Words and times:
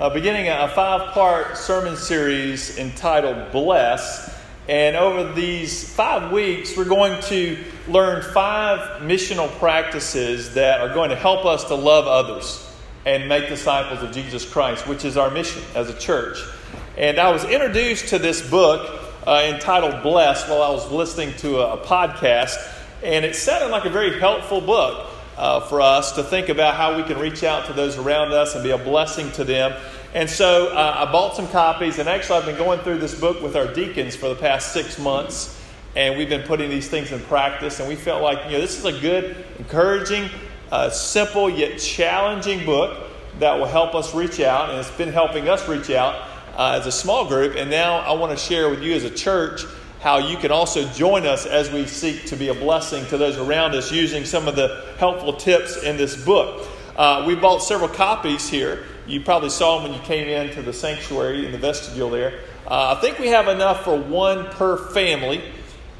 uh, 0.00 0.08
beginning 0.08 0.48
a 0.48 0.66
five 0.68 1.12
part 1.12 1.58
sermon 1.58 1.94
series 1.94 2.78
entitled 2.78 3.52
Bless. 3.52 4.34
And 4.66 4.96
over 4.96 5.30
these 5.34 5.92
five 5.94 6.32
weeks, 6.32 6.74
we're 6.74 6.86
going 6.86 7.20
to 7.24 7.62
learn 7.86 8.22
five 8.22 9.02
missional 9.02 9.50
practices 9.58 10.54
that 10.54 10.80
are 10.80 10.94
going 10.94 11.10
to 11.10 11.16
help 11.16 11.44
us 11.44 11.64
to 11.64 11.74
love 11.74 12.06
others 12.06 12.66
and 13.04 13.28
make 13.28 13.48
disciples 13.50 14.02
of 14.02 14.10
Jesus 14.10 14.50
Christ, 14.50 14.86
which 14.86 15.04
is 15.04 15.18
our 15.18 15.30
mission 15.30 15.62
as 15.74 15.90
a 15.90 15.98
church. 15.98 16.38
And 16.96 17.18
I 17.18 17.30
was 17.30 17.44
introduced 17.44 18.08
to 18.08 18.18
this 18.18 18.48
book 18.48 19.02
uh, 19.26 19.52
entitled 19.52 20.02
Bless 20.02 20.48
while 20.48 20.62
I 20.62 20.70
was 20.70 20.90
listening 20.90 21.34
to 21.38 21.58
a, 21.58 21.74
a 21.74 21.84
podcast, 21.84 22.56
and 23.02 23.22
it 23.22 23.36
sounded 23.36 23.68
like 23.68 23.84
a 23.84 23.90
very 23.90 24.18
helpful 24.18 24.62
book 24.62 25.09
uh, 25.40 25.58
for 25.58 25.80
us 25.80 26.12
to 26.12 26.22
think 26.22 26.50
about 26.50 26.74
how 26.74 26.98
we 26.98 27.02
can 27.02 27.18
reach 27.18 27.42
out 27.42 27.64
to 27.64 27.72
those 27.72 27.96
around 27.96 28.30
us 28.34 28.54
and 28.54 28.62
be 28.62 28.72
a 28.72 28.78
blessing 28.78 29.32
to 29.32 29.42
them. 29.42 29.72
And 30.12 30.28
so 30.28 30.68
uh, 30.68 31.06
I 31.08 31.10
bought 31.10 31.34
some 31.34 31.48
copies, 31.48 31.98
and 31.98 32.10
actually, 32.10 32.40
I've 32.40 32.44
been 32.44 32.58
going 32.58 32.80
through 32.80 32.98
this 32.98 33.18
book 33.18 33.40
with 33.40 33.56
our 33.56 33.72
deacons 33.72 34.14
for 34.14 34.28
the 34.28 34.34
past 34.34 34.74
six 34.74 34.98
months, 34.98 35.58
and 35.96 36.18
we've 36.18 36.28
been 36.28 36.42
putting 36.42 36.68
these 36.68 36.88
things 36.88 37.10
in 37.10 37.20
practice. 37.20 37.80
And 37.80 37.88
we 37.88 37.94
felt 37.94 38.22
like, 38.22 38.44
you 38.46 38.52
know, 38.52 38.60
this 38.60 38.78
is 38.78 38.84
a 38.84 39.00
good, 39.00 39.46
encouraging, 39.58 40.28
uh, 40.70 40.90
simple 40.90 41.48
yet 41.48 41.78
challenging 41.78 42.66
book 42.66 43.08
that 43.38 43.58
will 43.58 43.66
help 43.66 43.94
us 43.94 44.14
reach 44.14 44.40
out, 44.40 44.68
and 44.68 44.78
it's 44.78 44.90
been 44.90 45.10
helping 45.10 45.48
us 45.48 45.66
reach 45.66 45.88
out 45.88 46.16
uh, 46.58 46.76
as 46.78 46.86
a 46.86 46.92
small 46.92 47.26
group. 47.26 47.56
And 47.56 47.70
now 47.70 48.00
I 48.00 48.12
want 48.12 48.30
to 48.30 48.44
share 48.44 48.68
with 48.68 48.82
you 48.82 48.92
as 48.92 49.04
a 49.04 49.10
church 49.10 49.64
how 50.00 50.16
you 50.16 50.36
can 50.38 50.50
also 50.50 50.88
join 50.92 51.26
us 51.26 51.44
as 51.44 51.70
we 51.70 51.86
seek 51.86 52.24
to 52.26 52.36
be 52.36 52.48
a 52.48 52.54
blessing 52.54 53.04
to 53.06 53.18
those 53.18 53.36
around 53.36 53.74
us 53.74 53.92
using 53.92 54.24
some 54.24 54.48
of 54.48 54.56
the 54.56 54.84
helpful 54.98 55.34
tips 55.34 55.82
in 55.82 55.98
this 55.98 56.22
book. 56.24 56.66
Uh, 56.96 57.24
we 57.26 57.34
bought 57.34 57.58
several 57.58 57.88
copies 57.88 58.48
here. 58.48 58.84
You 59.06 59.20
probably 59.20 59.50
saw 59.50 59.78
them 59.78 59.90
when 59.90 60.00
you 60.00 60.06
came 60.06 60.26
into 60.26 60.62
the 60.62 60.72
sanctuary 60.72 61.44
in 61.44 61.52
the 61.52 61.58
vestibule 61.58 62.08
there. 62.08 62.40
Uh, 62.66 62.94
I 62.96 63.00
think 63.00 63.18
we 63.18 63.28
have 63.28 63.48
enough 63.48 63.84
for 63.84 63.98
one 63.98 64.46
per 64.46 64.78
family. 64.90 65.42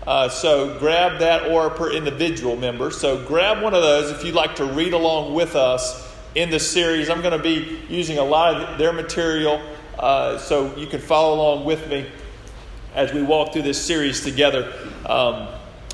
Uh, 0.06 0.30
so 0.30 0.78
grab 0.78 1.18
that 1.18 1.50
or 1.50 1.68
per 1.68 1.92
individual 1.92 2.56
member. 2.56 2.90
So 2.90 3.22
grab 3.26 3.62
one 3.62 3.74
of 3.74 3.82
those 3.82 4.10
if 4.10 4.24
you'd 4.24 4.34
like 4.34 4.56
to 4.56 4.64
read 4.64 4.94
along 4.94 5.34
with 5.34 5.56
us 5.56 6.10
in 6.34 6.48
this 6.48 6.70
series. 6.70 7.10
I'm 7.10 7.20
going 7.20 7.36
to 7.36 7.42
be 7.42 7.80
using 7.90 8.16
a 8.16 8.24
lot 8.24 8.54
of 8.54 8.78
their 8.78 8.94
material 8.94 9.60
uh, 9.98 10.38
so 10.38 10.74
you 10.76 10.86
can 10.86 11.00
follow 11.00 11.34
along 11.34 11.66
with 11.66 11.86
me 11.90 12.06
as 12.94 13.12
we 13.12 13.22
walk 13.22 13.52
through 13.52 13.62
this 13.62 13.80
series 13.80 14.22
together. 14.22 14.72
Um, 15.06 15.48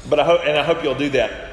but 0.08 0.20
I 0.20 0.24
hope, 0.24 0.42
and 0.44 0.56
I 0.58 0.62
hope 0.62 0.82
you'll 0.82 0.94
do 0.94 1.10
that. 1.10 1.50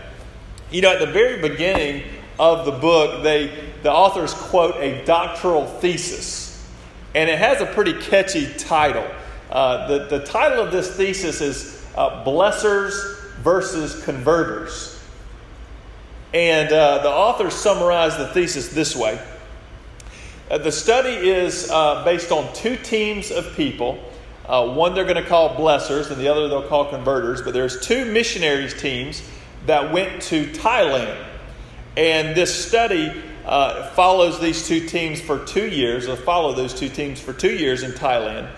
You 0.71 0.81
know, 0.81 0.91
at 0.91 0.99
the 0.99 1.11
very 1.11 1.41
beginning 1.41 2.03
of 2.39 2.65
the 2.65 2.71
book, 2.71 3.23
they 3.23 3.71
the 3.83 3.91
authors 3.91 4.33
quote 4.33 4.75
a 4.77 5.03
doctoral 5.05 5.65
thesis, 5.65 6.65
and 7.13 7.29
it 7.29 7.37
has 7.37 7.61
a 7.61 7.65
pretty 7.65 7.93
catchy 7.93 8.51
title. 8.53 9.05
Uh, 9.51 9.87
the, 9.87 10.17
the 10.17 10.25
title 10.25 10.63
of 10.63 10.71
this 10.71 10.95
thesis 10.95 11.41
is 11.41 11.85
uh, 11.95 12.23
Blessers 12.23 13.35
versus 13.41 14.03
Converters. 14.03 14.99
And 16.33 16.71
uh, 16.71 17.03
the 17.03 17.09
authors 17.09 17.53
summarize 17.53 18.17
the 18.17 18.27
thesis 18.29 18.69
this 18.69 18.95
way 18.95 19.21
uh, 20.49 20.57
The 20.57 20.71
study 20.71 21.29
is 21.29 21.69
uh, 21.69 22.03
based 22.03 22.31
on 22.31 22.51
two 22.53 22.75
teams 22.77 23.29
of 23.29 23.55
people 23.55 23.99
uh, 24.45 24.73
one 24.73 24.93
they're 24.93 25.05
going 25.05 25.21
to 25.21 25.27
call 25.27 25.55
blessers, 25.55 26.11
and 26.11 26.19
the 26.19 26.27
other 26.27 26.47
they'll 26.47 26.67
call 26.67 26.89
converters. 26.89 27.41
But 27.41 27.53
there's 27.53 27.79
two 27.79 28.05
missionaries 28.05 28.73
teams 28.79 29.23
that 29.65 29.93
went 29.93 30.21
to 30.23 30.45
Thailand, 30.47 31.17
and 31.95 32.35
this 32.35 32.53
study 32.67 33.23
uh, 33.45 33.89
follows 33.91 34.39
these 34.39 34.67
two 34.67 34.87
teams 34.87 35.21
for 35.21 35.43
two 35.45 35.67
years. 35.67 36.07
Or 36.07 36.15
follow 36.15 36.53
those 36.53 36.73
two 36.73 36.89
teams 36.89 37.19
for 37.19 37.33
two 37.33 37.53
years 37.53 37.83
in 37.83 37.91
Thailand. 37.91 38.49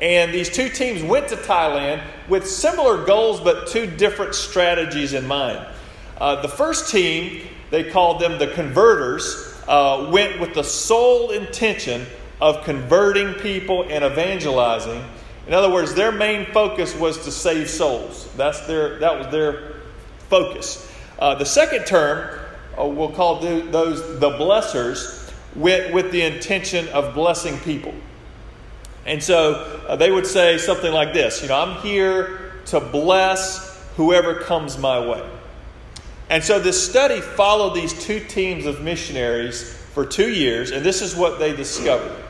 And 0.00 0.32
these 0.32 0.50
two 0.50 0.68
teams 0.68 1.02
went 1.02 1.28
to 1.28 1.36
Thailand 1.36 2.02
with 2.28 2.46
similar 2.46 3.04
goals, 3.04 3.40
but 3.40 3.68
two 3.68 3.86
different 3.86 4.34
strategies 4.34 5.14
in 5.14 5.26
mind. 5.26 5.66
Uh, 6.18 6.42
the 6.42 6.48
first 6.48 6.90
team, 6.90 7.46
they 7.70 7.90
called 7.90 8.20
them 8.20 8.38
the 8.38 8.48
converters, 8.48 9.54
uh, 9.66 10.10
went 10.12 10.38
with 10.38 10.54
the 10.54 10.64
sole 10.64 11.30
intention 11.30 12.06
of 12.40 12.62
converting 12.64 13.34
people 13.34 13.84
and 13.88 14.04
evangelizing 14.04 15.02
in 15.46 15.54
other 15.54 15.70
words, 15.70 15.94
their 15.94 16.10
main 16.10 16.46
focus 16.46 16.94
was 16.94 17.24
to 17.24 17.30
save 17.30 17.70
souls. 17.70 18.28
That's 18.36 18.66
their, 18.66 18.98
that 18.98 19.16
was 19.16 19.28
their 19.28 19.76
focus. 20.28 20.92
Uh, 21.18 21.36
the 21.36 21.46
second 21.46 21.86
term, 21.86 22.38
uh, 22.78 22.86
we'll 22.86 23.12
call 23.12 23.40
those 23.40 24.18
the 24.18 24.30
blessers, 24.30 25.32
went 25.54 25.94
with 25.94 26.10
the 26.10 26.22
intention 26.22 26.88
of 26.88 27.14
blessing 27.14 27.58
people. 27.60 27.94
And 29.06 29.22
so 29.22 29.84
uh, 29.86 29.96
they 29.96 30.10
would 30.10 30.26
say 30.26 30.58
something 30.58 30.92
like 30.92 31.14
this 31.14 31.42
You 31.42 31.48
know, 31.48 31.60
I'm 31.60 31.80
here 31.80 32.52
to 32.66 32.80
bless 32.80 33.80
whoever 33.96 34.34
comes 34.34 34.76
my 34.76 34.98
way. 34.98 35.26
And 36.28 36.42
so 36.42 36.58
this 36.58 36.90
study 36.90 37.20
followed 37.20 37.74
these 37.74 37.92
two 38.04 38.18
teams 38.18 38.66
of 38.66 38.82
missionaries 38.82 39.72
for 39.94 40.04
two 40.04 40.28
years, 40.28 40.72
and 40.72 40.84
this 40.84 41.00
is 41.00 41.14
what 41.14 41.38
they 41.38 41.54
discovered. 41.54 42.25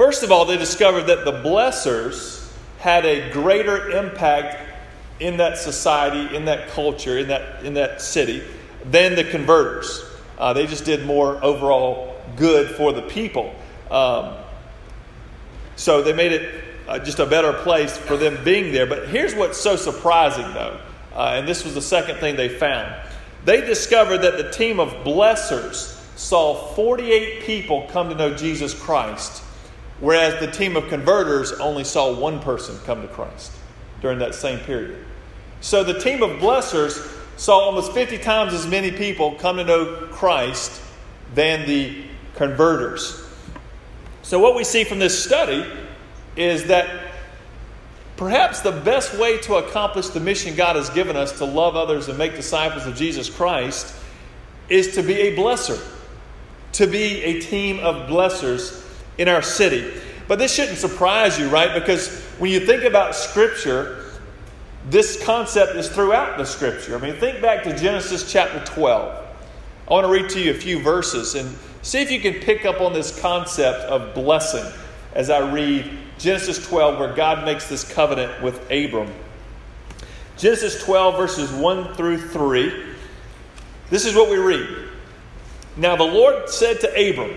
First 0.00 0.22
of 0.22 0.32
all, 0.32 0.46
they 0.46 0.56
discovered 0.56 1.08
that 1.08 1.26
the 1.26 1.32
blessers 1.32 2.50
had 2.78 3.04
a 3.04 3.30
greater 3.32 3.90
impact 3.90 4.56
in 5.20 5.36
that 5.36 5.58
society, 5.58 6.34
in 6.34 6.46
that 6.46 6.70
culture, 6.70 7.18
in 7.18 7.28
that, 7.28 7.66
in 7.66 7.74
that 7.74 8.00
city 8.00 8.42
than 8.82 9.14
the 9.14 9.24
converters. 9.24 10.02
Uh, 10.38 10.54
they 10.54 10.66
just 10.66 10.86
did 10.86 11.04
more 11.04 11.38
overall 11.44 12.18
good 12.36 12.74
for 12.76 12.94
the 12.94 13.02
people. 13.02 13.54
Um, 13.90 14.36
so 15.76 16.00
they 16.00 16.14
made 16.14 16.32
it 16.32 16.64
uh, 16.88 16.98
just 17.00 17.18
a 17.18 17.26
better 17.26 17.52
place 17.52 17.94
for 17.94 18.16
them 18.16 18.42
being 18.42 18.72
there. 18.72 18.86
But 18.86 19.08
here's 19.08 19.34
what's 19.34 19.58
so 19.58 19.76
surprising, 19.76 20.50
though, 20.54 20.80
uh, 21.12 21.34
and 21.34 21.46
this 21.46 21.62
was 21.62 21.74
the 21.74 21.82
second 21.82 22.20
thing 22.20 22.36
they 22.36 22.48
found. 22.48 22.90
They 23.44 23.60
discovered 23.60 24.22
that 24.22 24.38
the 24.38 24.50
team 24.50 24.80
of 24.80 25.04
blessers 25.04 25.94
saw 26.16 26.54
48 26.72 27.42
people 27.42 27.86
come 27.92 28.08
to 28.08 28.14
know 28.14 28.34
Jesus 28.34 28.72
Christ 28.72 29.42
Whereas 30.00 30.40
the 30.40 30.50
team 30.50 30.76
of 30.76 30.88
converters 30.88 31.52
only 31.52 31.84
saw 31.84 32.12
one 32.14 32.40
person 32.40 32.78
come 32.84 33.02
to 33.02 33.08
Christ 33.08 33.52
during 34.00 34.18
that 34.18 34.34
same 34.34 34.58
period. 34.60 35.04
So 35.60 35.84
the 35.84 36.00
team 36.00 36.22
of 36.22 36.40
blessers 36.40 37.18
saw 37.36 37.60
almost 37.60 37.92
50 37.92 38.18
times 38.18 38.52
as 38.52 38.66
many 38.66 38.90
people 38.90 39.34
come 39.36 39.56
to 39.56 39.64
know 39.64 40.08
Christ 40.10 40.80
than 41.34 41.66
the 41.66 42.02
converters. 42.34 43.26
So, 44.22 44.38
what 44.38 44.54
we 44.54 44.64
see 44.64 44.84
from 44.84 44.98
this 44.98 45.22
study 45.22 45.64
is 46.36 46.64
that 46.66 47.12
perhaps 48.16 48.60
the 48.60 48.72
best 48.72 49.18
way 49.18 49.38
to 49.38 49.54
accomplish 49.56 50.08
the 50.08 50.20
mission 50.20 50.54
God 50.54 50.76
has 50.76 50.90
given 50.90 51.16
us 51.16 51.38
to 51.38 51.44
love 51.44 51.76
others 51.76 52.08
and 52.08 52.18
make 52.18 52.34
disciples 52.36 52.86
of 52.86 52.94
Jesus 52.94 53.28
Christ 53.28 53.94
is 54.68 54.94
to 54.94 55.02
be 55.02 55.14
a 55.14 55.36
blesser, 55.36 55.82
to 56.72 56.86
be 56.86 57.22
a 57.22 57.40
team 57.40 57.80
of 57.80 58.08
blessers 58.08 58.86
in 59.18 59.28
our 59.28 59.42
city. 59.42 59.92
But 60.28 60.38
this 60.38 60.54
shouldn't 60.54 60.78
surprise 60.78 61.38
you, 61.38 61.48
right? 61.48 61.74
Because 61.74 62.22
when 62.38 62.50
you 62.50 62.60
think 62.60 62.84
about 62.84 63.14
Scripture, 63.14 64.04
this 64.88 65.22
concept 65.24 65.76
is 65.76 65.88
throughout 65.88 66.38
the 66.38 66.44
Scripture. 66.44 66.96
I 66.96 67.00
mean, 67.00 67.14
think 67.14 67.42
back 67.42 67.64
to 67.64 67.76
Genesis 67.76 68.30
chapter 68.30 68.64
12. 68.64 69.26
I 69.88 69.92
want 69.92 70.06
to 70.06 70.12
read 70.12 70.30
to 70.30 70.40
you 70.40 70.52
a 70.52 70.54
few 70.54 70.80
verses 70.80 71.34
and 71.34 71.54
see 71.82 72.00
if 72.00 72.10
you 72.10 72.20
can 72.20 72.34
pick 72.34 72.64
up 72.64 72.80
on 72.80 72.92
this 72.92 73.20
concept 73.20 73.80
of 73.80 74.14
blessing 74.14 74.64
as 75.14 75.30
I 75.30 75.50
read 75.52 75.90
Genesis 76.18 76.64
12, 76.68 76.98
where 76.98 77.14
God 77.14 77.44
makes 77.44 77.68
this 77.68 77.90
covenant 77.90 78.42
with 78.42 78.70
Abram. 78.70 79.12
Genesis 80.36 80.82
12, 80.84 81.16
verses 81.16 81.50
1 81.50 81.94
through 81.94 82.18
3. 82.28 82.84
This 83.90 84.06
is 84.06 84.14
what 84.14 84.30
we 84.30 84.36
read. 84.36 84.88
Now 85.76 85.96
the 85.96 86.04
Lord 86.04 86.48
said 86.48 86.80
to 86.80 86.88
Abram, 86.90 87.36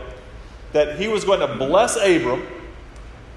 that 0.73 0.99
he 0.99 1.07
was 1.07 1.25
going 1.25 1.39
to 1.39 1.55
bless 1.57 1.95
Abram 1.97 2.45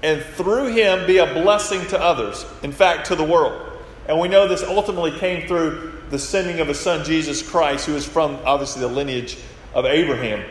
and 0.03 0.21
through 0.21 0.67
him 0.67 1.07
be 1.07 1.17
a 1.17 1.25
blessing 1.25 1.85
to 1.87 1.99
others, 1.99 2.45
in 2.63 2.71
fact, 2.71 3.07
to 3.07 3.15
the 3.15 3.23
world. 3.23 3.79
And 4.07 4.19
we 4.19 4.27
know 4.27 4.47
this 4.47 4.63
ultimately 4.63 5.11
came 5.11 5.47
through 5.47 5.93
the 6.09 6.19
sending 6.19 6.59
of 6.59 6.67
his 6.67 6.79
son 6.79 7.03
Jesus 7.03 7.47
Christ, 7.47 7.87
who 7.87 7.95
is 7.95 8.05
from 8.07 8.37
obviously 8.45 8.81
the 8.81 8.87
lineage 8.87 9.37
of 9.73 9.85
Abraham. 9.85 10.45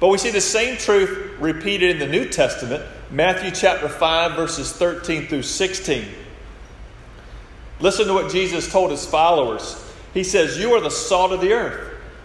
But 0.00 0.08
we 0.08 0.18
see 0.18 0.30
the 0.30 0.40
same 0.40 0.76
truth 0.76 1.36
repeated 1.38 1.90
in 1.90 1.98
the 1.98 2.06
New 2.06 2.28
Testament, 2.28 2.82
Matthew 3.10 3.50
chapter 3.50 3.88
5, 3.88 4.32
verses 4.32 4.72
13 4.72 5.26
through 5.26 5.42
16. 5.42 6.04
Listen 7.80 8.06
to 8.06 8.14
what 8.14 8.32
Jesus 8.32 8.70
told 8.70 8.90
his 8.90 9.04
followers. 9.04 9.80
He 10.14 10.24
says, 10.24 10.58
You 10.58 10.74
are 10.74 10.80
the 10.80 10.90
salt 10.90 11.32
of 11.32 11.40
the 11.40 11.52
earth. 11.52 11.93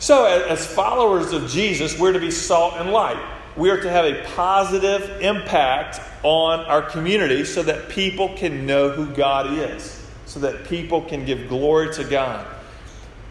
So, 0.00 0.26
as 0.26 0.64
followers 0.64 1.32
of 1.32 1.48
Jesus, 1.48 1.98
we're 1.98 2.12
to 2.12 2.20
be 2.20 2.30
salt 2.30 2.74
and 2.76 2.90
light. 2.90 3.20
We 3.56 3.70
are 3.70 3.80
to 3.80 3.90
have 3.90 4.04
a 4.04 4.22
positive 4.36 5.20
impact 5.20 6.00
on 6.22 6.60
our 6.60 6.82
community 6.82 7.44
so 7.44 7.64
that 7.64 7.88
people 7.88 8.36
can 8.36 8.64
know 8.64 8.90
who 8.90 9.06
God 9.06 9.52
is, 9.52 10.06
so 10.26 10.38
that 10.40 10.64
people 10.68 11.02
can 11.02 11.24
give 11.24 11.48
glory 11.48 11.92
to 11.94 12.04
God. 12.04 12.46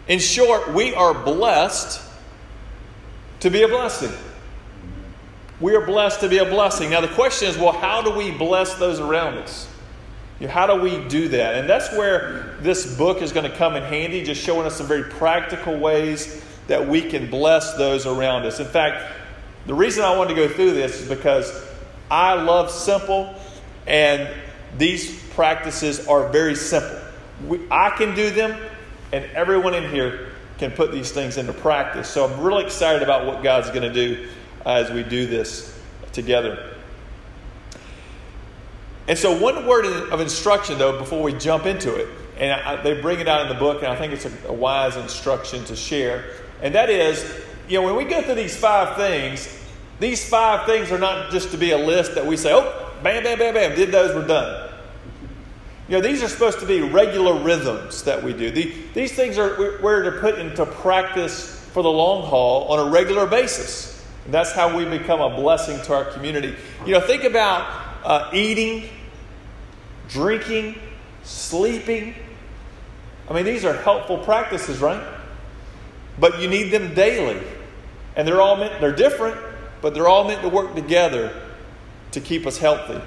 In 0.08 0.18
short, 0.18 0.74
we 0.74 0.94
are 0.94 1.14
blessed 1.14 2.02
to 3.40 3.50
be 3.50 3.62
a 3.62 3.68
blessing. 3.68 4.12
We 5.60 5.74
are 5.74 5.86
blessed 5.86 6.20
to 6.20 6.28
be 6.28 6.36
a 6.38 6.44
blessing. 6.44 6.90
Now, 6.90 7.00
the 7.00 7.08
question 7.08 7.48
is 7.48 7.56
well, 7.56 7.72
how 7.72 8.02
do 8.02 8.10
we 8.10 8.30
bless 8.30 8.74
those 8.74 9.00
around 9.00 9.38
us? 9.38 9.66
How 10.46 10.66
do 10.66 10.80
we 10.80 11.02
do 11.08 11.28
that? 11.28 11.56
And 11.56 11.68
that's 11.68 11.90
where 11.92 12.56
this 12.60 12.96
book 12.96 13.22
is 13.22 13.32
going 13.32 13.50
to 13.50 13.56
come 13.56 13.74
in 13.74 13.82
handy, 13.82 14.22
just 14.22 14.42
showing 14.42 14.66
us 14.66 14.76
some 14.76 14.86
very 14.86 15.04
practical 15.04 15.76
ways 15.78 16.44
that 16.68 16.86
we 16.86 17.02
can 17.02 17.28
bless 17.28 17.74
those 17.74 18.06
around 18.06 18.46
us. 18.46 18.60
In 18.60 18.66
fact, 18.66 19.12
the 19.66 19.74
reason 19.74 20.04
I 20.04 20.16
wanted 20.16 20.34
to 20.34 20.46
go 20.46 20.48
through 20.48 20.72
this 20.72 21.00
is 21.00 21.08
because 21.08 21.66
I 22.10 22.34
love 22.34 22.70
simple, 22.70 23.34
and 23.86 24.28
these 24.76 25.22
practices 25.30 26.06
are 26.06 26.28
very 26.28 26.54
simple. 26.54 26.98
We, 27.46 27.60
I 27.70 27.90
can 27.90 28.14
do 28.14 28.30
them, 28.30 28.58
and 29.12 29.24
everyone 29.32 29.74
in 29.74 29.90
here 29.90 30.30
can 30.58 30.70
put 30.70 30.92
these 30.92 31.10
things 31.10 31.36
into 31.36 31.52
practice. 31.52 32.08
So 32.08 32.26
I'm 32.26 32.40
really 32.40 32.64
excited 32.64 33.02
about 33.02 33.26
what 33.26 33.42
God's 33.42 33.68
going 33.70 33.82
to 33.82 33.92
do 33.92 34.28
uh, 34.64 34.72
as 34.72 34.90
we 34.90 35.02
do 35.02 35.26
this 35.26 35.78
together. 36.12 36.74
And 39.06 39.16
so, 39.18 39.38
one 39.38 39.66
word 39.66 39.86
of 39.86 40.20
instruction, 40.20 40.76
though, 40.76 40.98
before 40.98 41.22
we 41.22 41.32
jump 41.32 41.64
into 41.64 41.94
it, 41.94 42.08
and 42.36 42.52
I, 42.52 42.82
they 42.82 43.00
bring 43.00 43.20
it 43.20 43.28
out 43.28 43.42
in 43.42 43.48
the 43.48 43.58
book, 43.58 43.82
and 43.82 43.90
I 43.90 43.96
think 43.96 44.12
it's 44.12 44.26
a, 44.26 44.48
a 44.48 44.52
wise 44.52 44.96
instruction 44.96 45.64
to 45.64 45.76
share. 45.76 46.24
And 46.62 46.74
that 46.74 46.90
is, 46.90 47.24
you 47.68 47.80
know, 47.80 47.86
when 47.86 47.96
we 47.96 48.04
go 48.04 48.22
through 48.22 48.34
these 48.34 48.56
five 48.56 48.96
things, 48.96 49.48
these 50.00 50.28
five 50.28 50.66
things 50.66 50.90
are 50.92 50.98
not 50.98 51.30
just 51.30 51.50
to 51.50 51.56
be 51.56 51.72
a 51.72 51.78
list 51.78 52.14
that 52.14 52.26
we 52.26 52.36
say, 52.36 52.52
oh, 52.52 52.92
bam, 53.02 53.22
bam, 53.22 53.38
bam, 53.38 53.54
bam, 53.54 53.76
did 53.76 53.90
those, 53.92 54.14
we're 54.14 54.26
done. 54.26 54.70
You 55.88 55.96
know, 55.96 56.02
these 56.02 56.22
are 56.22 56.28
supposed 56.28 56.60
to 56.60 56.66
be 56.66 56.82
regular 56.82 57.42
rhythms 57.42 58.02
that 58.02 58.22
we 58.22 58.32
do. 58.32 58.50
The, 58.50 58.74
these 58.92 59.12
things 59.12 59.38
are 59.38 59.80
we're 59.82 60.02
to 60.10 60.20
put 60.20 60.38
into 60.38 60.66
practice 60.66 61.64
for 61.72 61.82
the 61.82 61.90
long 61.90 62.26
haul 62.26 62.68
on 62.68 62.86
a 62.86 62.90
regular 62.90 63.26
basis. 63.26 64.06
And 64.24 64.34
that's 64.34 64.52
how 64.52 64.76
we 64.76 64.84
become 64.84 65.20
a 65.20 65.34
blessing 65.34 65.80
to 65.86 65.94
our 65.94 66.04
community. 66.04 66.54
You 66.84 66.92
know, 66.92 67.00
think 67.00 67.24
about 67.24 67.66
uh, 68.04 68.30
eating, 68.34 68.90
drinking, 70.08 70.78
sleeping. 71.22 72.14
I 73.30 73.32
mean, 73.32 73.46
these 73.46 73.64
are 73.64 73.72
helpful 73.72 74.18
practices, 74.18 74.80
right? 74.80 75.02
But 76.20 76.40
you 76.40 76.48
need 76.48 76.70
them 76.70 76.94
daily. 76.94 77.40
And 78.16 78.26
they're 78.26 78.40
all 78.40 78.56
meant, 78.56 78.80
they're 78.80 78.94
different, 78.94 79.36
but 79.80 79.94
they're 79.94 80.08
all 80.08 80.24
meant 80.24 80.42
to 80.42 80.48
work 80.48 80.74
together 80.74 81.32
to 82.12 82.20
keep 82.20 82.46
us 82.46 82.58
healthy. 82.58 83.00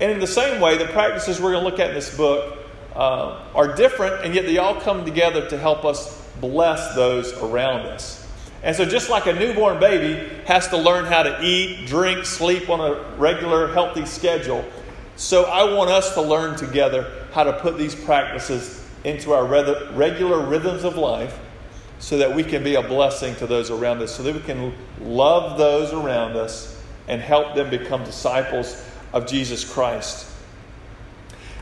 And 0.00 0.10
in 0.10 0.18
the 0.18 0.26
same 0.26 0.60
way, 0.60 0.78
the 0.78 0.86
practices 0.86 1.40
we're 1.40 1.52
going 1.52 1.64
to 1.64 1.70
look 1.70 1.80
at 1.80 1.90
in 1.90 1.94
this 1.94 2.16
book 2.16 2.58
uh, 2.94 3.42
are 3.54 3.74
different, 3.74 4.24
and 4.24 4.34
yet 4.34 4.46
they 4.46 4.58
all 4.58 4.80
come 4.80 5.04
together 5.04 5.48
to 5.48 5.58
help 5.58 5.84
us 5.84 6.26
bless 6.40 6.94
those 6.94 7.32
around 7.34 7.86
us. 7.86 8.26
And 8.62 8.74
so, 8.74 8.84
just 8.84 9.10
like 9.10 9.26
a 9.26 9.32
newborn 9.32 9.78
baby 9.78 10.28
has 10.46 10.68
to 10.68 10.76
learn 10.76 11.04
how 11.04 11.22
to 11.22 11.42
eat, 11.42 11.86
drink, 11.86 12.24
sleep 12.24 12.68
on 12.68 12.80
a 12.80 13.16
regular, 13.16 13.72
healthy 13.72 14.06
schedule, 14.06 14.64
so 15.16 15.44
I 15.44 15.72
want 15.74 15.90
us 15.90 16.14
to 16.14 16.22
learn 16.22 16.56
together 16.56 17.26
how 17.32 17.44
to 17.44 17.52
put 17.54 17.78
these 17.78 17.94
practices 17.94 18.84
into 19.04 19.32
our 19.32 19.46
regular 19.46 20.46
rhythms 20.46 20.84
of 20.84 20.96
life 20.96 21.38
so 21.98 22.18
that 22.18 22.34
we 22.34 22.44
can 22.44 22.62
be 22.62 22.74
a 22.74 22.82
blessing 22.82 23.34
to 23.36 23.46
those 23.46 23.70
around 23.70 24.02
us, 24.02 24.14
so 24.14 24.22
that 24.22 24.34
we 24.34 24.40
can 24.40 24.74
love 25.00 25.58
those 25.58 25.92
around 25.92 26.36
us 26.36 26.82
and 27.08 27.20
help 27.20 27.54
them 27.54 27.70
become 27.70 28.04
disciples 28.04 28.84
of 29.12 29.26
Jesus 29.26 29.70
Christ. 29.70 30.30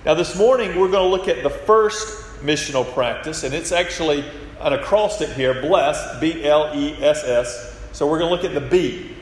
Now, 0.05 0.15
this 0.15 0.37
morning 0.37 0.79
we're 0.79 0.91
going 0.91 1.09
to 1.09 1.17
look 1.17 1.29
at 1.29 1.43
the 1.43 1.51
first 1.51 2.43
missional 2.43 2.91
practice, 2.93 3.43
and 3.45 3.55
it's 3.55 3.73
actually 3.73 4.25
an 4.61 4.73
acrostic 4.73 5.31
here 5.31 5.61
bless, 5.61 6.21
B 6.21 6.45
L 6.45 6.73
E 6.75 6.95
S 7.03 7.25
S. 7.25 7.81
So 7.93 8.07
we're 8.07 8.19
going 8.19 8.31
to 8.31 8.35
look 8.35 8.45
at 8.45 8.55
the 8.55 8.69
B. 8.69 9.15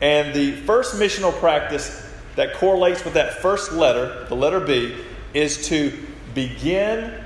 And 0.00 0.34
the 0.34 0.52
first 0.62 0.96
missional 0.96 1.32
practice 1.38 2.06
that 2.36 2.54
correlates 2.54 3.04
with 3.04 3.14
that 3.14 3.34
first 3.34 3.72
letter, 3.72 4.24
the 4.28 4.36
letter 4.36 4.60
B, 4.60 4.96
is 5.34 5.68
to 5.68 5.92
begin 6.34 7.22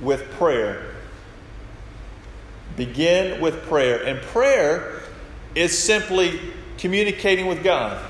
with 0.00 0.22
prayer. 0.32 0.93
Begin 2.76 3.40
with 3.40 3.62
prayer. 3.62 4.02
And 4.04 4.20
prayer 4.20 5.00
is 5.54 5.76
simply 5.76 6.40
communicating 6.78 7.46
with 7.46 7.62
God. 7.62 8.04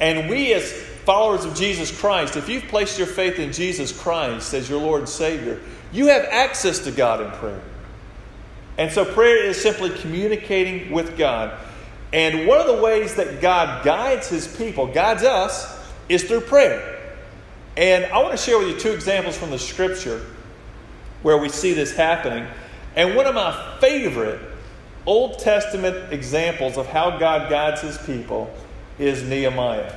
And 0.00 0.28
we, 0.30 0.52
as 0.54 0.72
followers 0.72 1.44
of 1.44 1.54
Jesus 1.54 1.96
Christ, 1.98 2.36
if 2.36 2.48
you've 2.48 2.64
placed 2.64 2.98
your 2.98 3.06
faith 3.06 3.38
in 3.38 3.52
Jesus 3.52 3.98
Christ 3.98 4.54
as 4.54 4.68
your 4.68 4.80
Lord 4.80 5.00
and 5.00 5.08
Savior, 5.08 5.60
you 5.92 6.06
have 6.06 6.24
access 6.24 6.78
to 6.80 6.90
God 6.90 7.20
in 7.20 7.30
prayer. 7.32 7.60
And 8.78 8.90
so 8.90 9.04
prayer 9.04 9.44
is 9.44 9.60
simply 9.60 9.90
communicating 9.90 10.90
with 10.90 11.18
God. 11.18 11.58
And 12.12 12.46
one 12.46 12.60
of 12.60 12.66
the 12.66 12.82
ways 12.82 13.14
that 13.16 13.40
God 13.40 13.84
guides 13.84 14.28
his 14.28 14.48
people, 14.56 14.86
guides 14.86 15.22
us, 15.22 15.78
is 16.08 16.24
through 16.24 16.42
prayer. 16.42 16.98
And 17.76 18.06
I 18.06 18.18
want 18.22 18.32
to 18.32 18.36
share 18.36 18.58
with 18.58 18.68
you 18.68 18.78
two 18.78 18.92
examples 18.92 19.36
from 19.36 19.50
the 19.50 19.58
scripture 19.58 20.24
where 21.22 21.38
we 21.38 21.48
see 21.48 21.72
this 21.72 21.94
happening. 21.94 22.46
And 22.96 23.14
one 23.14 23.26
of 23.26 23.34
my 23.34 23.76
favorite 23.80 24.40
Old 25.06 25.38
Testament 25.38 26.12
examples 26.12 26.76
of 26.76 26.86
how 26.86 27.18
God 27.18 27.48
guides 27.48 27.80
his 27.80 27.98
people 27.98 28.52
is 28.98 29.22
Nehemiah. 29.22 29.94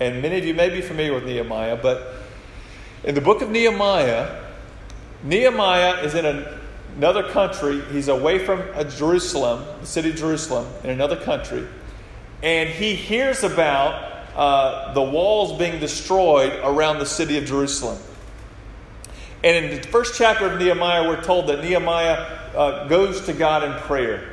And 0.00 0.22
many 0.22 0.38
of 0.38 0.44
you 0.44 0.54
may 0.54 0.68
be 0.68 0.80
familiar 0.80 1.14
with 1.14 1.24
Nehemiah, 1.24 1.76
but 1.76 2.14
in 3.04 3.14
the 3.14 3.20
book 3.20 3.42
of 3.42 3.50
Nehemiah, 3.50 4.40
Nehemiah 5.22 6.02
is 6.02 6.14
in 6.14 6.46
another 6.96 7.28
country. 7.30 7.80
He's 7.92 8.08
away 8.08 8.38
from 8.38 8.62
Jerusalem, 8.90 9.64
the 9.80 9.86
city 9.86 10.10
of 10.10 10.16
Jerusalem, 10.16 10.66
in 10.82 10.90
another 10.90 11.16
country. 11.16 11.66
And 12.42 12.68
he 12.68 12.94
hears 12.94 13.44
about 13.44 14.10
uh, 14.34 14.92
the 14.94 15.02
walls 15.02 15.58
being 15.58 15.78
destroyed 15.78 16.58
around 16.64 16.98
the 16.98 17.06
city 17.06 17.38
of 17.38 17.44
Jerusalem. 17.44 17.98
And 19.44 19.64
in 19.64 19.80
the 19.80 19.88
first 19.88 20.16
chapter 20.16 20.46
of 20.46 20.58
Nehemiah, 20.58 21.06
we're 21.08 21.22
told 21.22 21.48
that 21.48 21.62
Nehemiah 21.62 22.16
uh, 22.54 22.86
goes 22.88 23.22
to 23.26 23.32
God 23.32 23.64
in 23.64 23.72
prayer. 23.82 24.30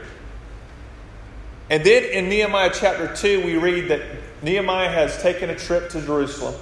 And 1.69 1.83
then 1.83 2.03
in 2.03 2.29
Nehemiah 2.29 2.71
chapter 2.73 3.13
2, 3.15 3.45
we 3.45 3.57
read 3.57 3.89
that 3.89 4.01
Nehemiah 4.41 4.89
has 4.89 5.21
taken 5.21 5.49
a 5.49 5.55
trip 5.55 5.89
to 5.91 6.01
Jerusalem 6.01 6.55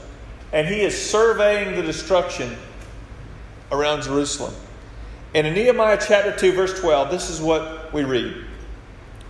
and 0.51 0.67
he 0.67 0.81
is 0.81 1.09
surveying 1.09 1.75
the 1.75 1.83
destruction 1.83 2.55
around 3.71 4.03
Jerusalem. 4.03 4.53
And 5.35 5.45
in 5.45 5.53
Nehemiah 5.53 5.99
chapter 6.01 6.35
2, 6.35 6.53
verse 6.53 6.79
12, 6.79 7.11
this 7.11 7.29
is 7.29 7.41
what 7.41 7.93
we 7.93 8.03
read 8.03 8.45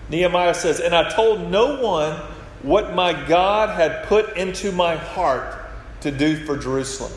Nehemiah 0.09 0.53
says, 0.53 0.79
And 0.79 0.95
I 0.95 1.09
told 1.09 1.51
no 1.51 1.81
one 1.81 2.13
what 2.61 2.95
my 2.95 3.13
God 3.27 3.69
had 3.69 4.05
put 4.07 4.37
into 4.37 4.71
my 4.71 4.95
heart 4.95 5.57
to 6.01 6.11
do 6.11 6.45
for 6.45 6.57
Jerusalem. 6.57 7.11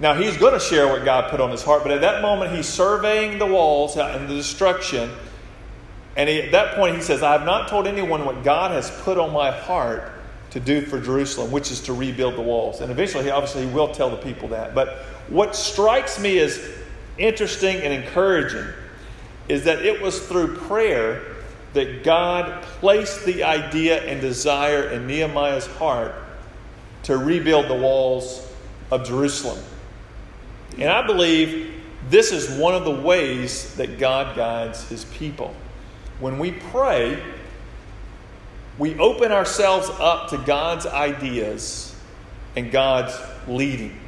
Now, 0.00 0.14
he's 0.14 0.36
going 0.36 0.54
to 0.54 0.60
share 0.60 0.88
what 0.88 1.04
God 1.04 1.30
put 1.30 1.40
on 1.40 1.50
his 1.50 1.62
heart, 1.62 1.82
but 1.82 1.92
at 1.92 2.00
that 2.00 2.20
moment, 2.20 2.54
he's 2.54 2.66
surveying 2.66 3.38
the 3.38 3.46
walls 3.46 3.96
and 3.96 4.28
the 4.28 4.34
destruction. 4.34 5.10
And 6.16 6.28
he, 6.28 6.42
at 6.42 6.52
that 6.52 6.74
point, 6.74 6.96
he 6.96 7.02
says, 7.02 7.22
I 7.22 7.32
have 7.32 7.44
not 7.44 7.68
told 7.68 7.86
anyone 7.86 8.24
what 8.24 8.42
God 8.42 8.72
has 8.72 8.90
put 9.02 9.18
on 9.18 9.32
my 9.32 9.50
heart 9.50 10.10
to 10.50 10.60
do 10.60 10.82
for 10.82 11.00
Jerusalem, 11.00 11.50
which 11.50 11.70
is 11.70 11.80
to 11.82 11.92
rebuild 11.92 12.36
the 12.36 12.42
walls. 12.42 12.80
And 12.80 12.90
eventually, 12.90 13.24
he 13.24 13.30
obviously, 13.30 13.66
he 13.66 13.72
will 13.72 13.92
tell 13.92 14.10
the 14.10 14.16
people 14.16 14.48
that. 14.48 14.74
But 14.74 14.98
what 15.28 15.54
strikes 15.56 16.18
me 16.18 16.38
as 16.38 16.60
interesting 17.18 17.76
and 17.76 17.92
encouraging 17.92 18.66
is 19.48 19.64
that 19.64 19.84
it 19.84 20.00
was 20.00 20.20
through 20.26 20.56
prayer 20.56 21.22
that 21.72 22.04
God 22.04 22.62
placed 22.62 23.24
the 23.24 23.44
idea 23.44 24.02
and 24.04 24.20
desire 24.20 24.88
in 24.90 25.06
Nehemiah's 25.06 25.66
heart 25.66 26.14
to 27.04 27.16
rebuild 27.16 27.68
the 27.68 27.74
walls 27.74 28.48
of 28.90 29.04
Jerusalem. 29.04 29.58
And 30.78 30.90
I 30.90 31.06
believe 31.06 31.82
this 32.08 32.32
is 32.32 32.58
one 32.58 32.74
of 32.74 32.84
the 32.84 32.90
ways 32.90 33.74
that 33.76 33.98
God 33.98 34.36
guides 34.36 34.88
his 34.88 35.04
people. 35.06 35.54
When 36.20 36.38
we 36.38 36.52
pray, 36.52 37.22
we 38.78 38.98
open 38.98 39.32
ourselves 39.32 39.88
up 39.98 40.30
to 40.30 40.38
God's 40.38 40.86
ideas 40.86 41.94
and 42.56 42.70
God's 42.70 43.16
leading. 43.46 43.98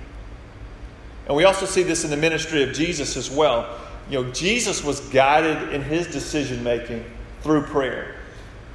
And 1.26 1.36
we 1.36 1.44
also 1.44 1.66
see 1.66 1.82
this 1.82 2.04
in 2.04 2.10
the 2.10 2.16
ministry 2.16 2.62
of 2.62 2.72
Jesus 2.72 3.16
as 3.16 3.30
well. 3.30 3.78
You 4.08 4.22
know, 4.22 4.30
Jesus 4.32 4.84
was 4.84 5.00
guided 5.00 5.72
in 5.72 5.82
his 5.82 6.06
decision 6.06 6.62
making 6.62 7.04
through 7.42 7.62
prayer. 7.62 8.16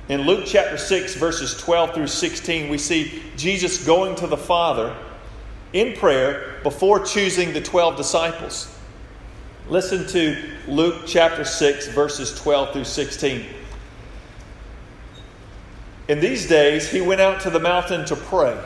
In 0.10 0.22
Luke 0.22 0.44
chapter 0.46 0.78
6, 0.78 1.16
verses 1.16 1.58
12 1.58 1.94
through 1.94 2.08
16, 2.08 2.70
we 2.70 2.78
see 2.78 3.24
Jesus 3.38 3.86
going 3.86 4.16
to 4.16 4.28
the 4.28 4.36
Father 4.36 4.96
in 5.74 5.96
prayer 5.96 6.60
before 6.64 7.06
choosing 7.06 7.54
the 7.54 7.62
12 7.62 7.98
disciples. 7.98 8.74
Listen 9.70 10.06
to 10.08 10.44
Luke 10.68 11.04
chapter 11.06 11.46
6, 11.46 11.90
verses 11.90 12.38
12 12.42 12.74
through 12.74 12.84
16. 12.84 13.46
In 16.08 16.20
these 16.20 16.48
days, 16.48 16.90
he 16.90 17.00
went 17.00 17.22
out 17.22 17.42
to 17.42 17.50
the 17.50 17.60
mountain 17.60 18.06
to 18.06 18.16
pray. 18.16 18.60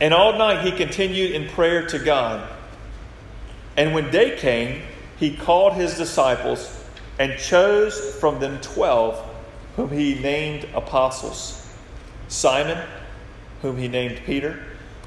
And 0.00 0.12
all 0.12 0.36
night 0.36 0.64
he 0.64 0.72
continued 0.72 1.30
in 1.30 1.48
prayer 1.48 1.86
to 1.86 1.98
God. 1.98 2.48
And 3.76 3.94
when 3.94 4.10
day 4.10 4.36
came, 4.36 4.82
he 5.18 5.36
called 5.36 5.74
his 5.74 5.96
disciples 5.96 6.84
and 7.18 7.38
chose 7.38 8.14
from 8.16 8.40
them 8.40 8.60
twelve, 8.60 9.18
whom 9.76 9.90
he 9.90 10.16
named 10.16 10.68
apostles 10.74 11.60
Simon, 12.28 12.78
whom 13.62 13.76
he 13.76 13.88
named 13.88 14.20
Peter, 14.26 14.62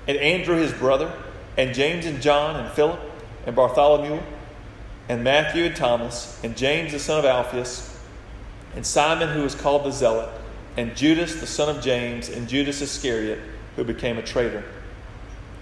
and 0.07 0.17
Andrew 0.17 0.55
his 0.55 0.73
brother, 0.73 1.11
and 1.57 1.73
James 1.73 2.05
and 2.05 2.21
John, 2.21 2.55
and 2.55 2.71
Philip, 2.73 2.99
and 3.45 3.55
Bartholomew, 3.55 4.21
and 5.09 5.23
Matthew 5.23 5.65
and 5.65 5.75
Thomas, 5.75 6.39
and 6.43 6.55
James 6.55 6.91
the 6.91 6.99
son 6.99 7.19
of 7.19 7.25
Alphaeus, 7.25 7.99
and 8.75 8.85
Simon 8.85 9.29
who 9.29 9.43
was 9.43 9.55
called 9.55 9.85
the 9.85 9.91
Zealot, 9.91 10.29
and 10.75 10.95
Judas 10.95 11.39
the 11.39 11.47
son 11.47 11.75
of 11.75 11.83
James, 11.83 12.29
and 12.29 12.47
Judas 12.47 12.81
Iscariot, 12.81 13.39
who 13.75 13.83
became 13.83 14.17
a 14.17 14.21
traitor. 14.23 14.63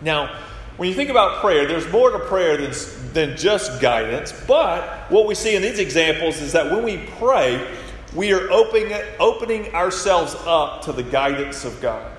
Now, 0.01 0.39
when 0.77 0.89
you 0.89 0.95
think 0.95 1.09
about 1.09 1.39
prayer, 1.39 1.65
there's 1.67 1.89
more 1.89 2.11
to 2.11 2.19
prayer 2.19 2.57
than, 2.57 2.73
than 3.13 3.37
just 3.37 3.81
guidance. 3.81 4.33
But 4.45 5.09
what 5.09 5.25
we 5.25 5.33
see 5.33 5.55
in 5.55 5.61
these 5.61 5.79
examples 5.79 6.41
is 6.41 6.51
that 6.51 6.69
when 6.69 6.83
we 6.83 6.97
pray, 7.17 7.65
we 8.13 8.33
are 8.33 8.51
opening, 8.51 8.91
opening 9.19 9.73
ourselves 9.73 10.35
up 10.45 10.81
to 10.83 10.91
the 10.91 11.03
guidance 11.03 11.63
of 11.63 11.79
God. 11.81 12.11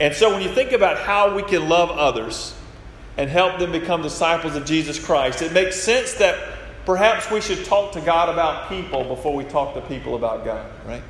And 0.00 0.14
so 0.14 0.30
when 0.30 0.42
you 0.42 0.48
think 0.48 0.72
about 0.72 0.98
how 0.98 1.34
we 1.34 1.42
can 1.42 1.68
love 1.68 1.90
others 1.90 2.54
and 3.16 3.30
help 3.30 3.58
them 3.58 3.72
become 3.72 4.02
disciples 4.02 4.54
of 4.54 4.66
Jesus 4.66 5.02
Christ, 5.02 5.40
it 5.40 5.52
makes 5.52 5.76
sense 5.76 6.14
that 6.14 6.38
perhaps 6.84 7.30
we 7.30 7.40
should 7.40 7.64
talk 7.64 7.92
to 7.92 8.00
God 8.00 8.28
about 8.28 8.68
people 8.68 9.04
before 9.04 9.34
we 9.34 9.44
talk 9.44 9.74
to 9.74 9.80
people 9.82 10.14
about 10.14 10.44
God, 10.44 10.70
right? 10.86 11.02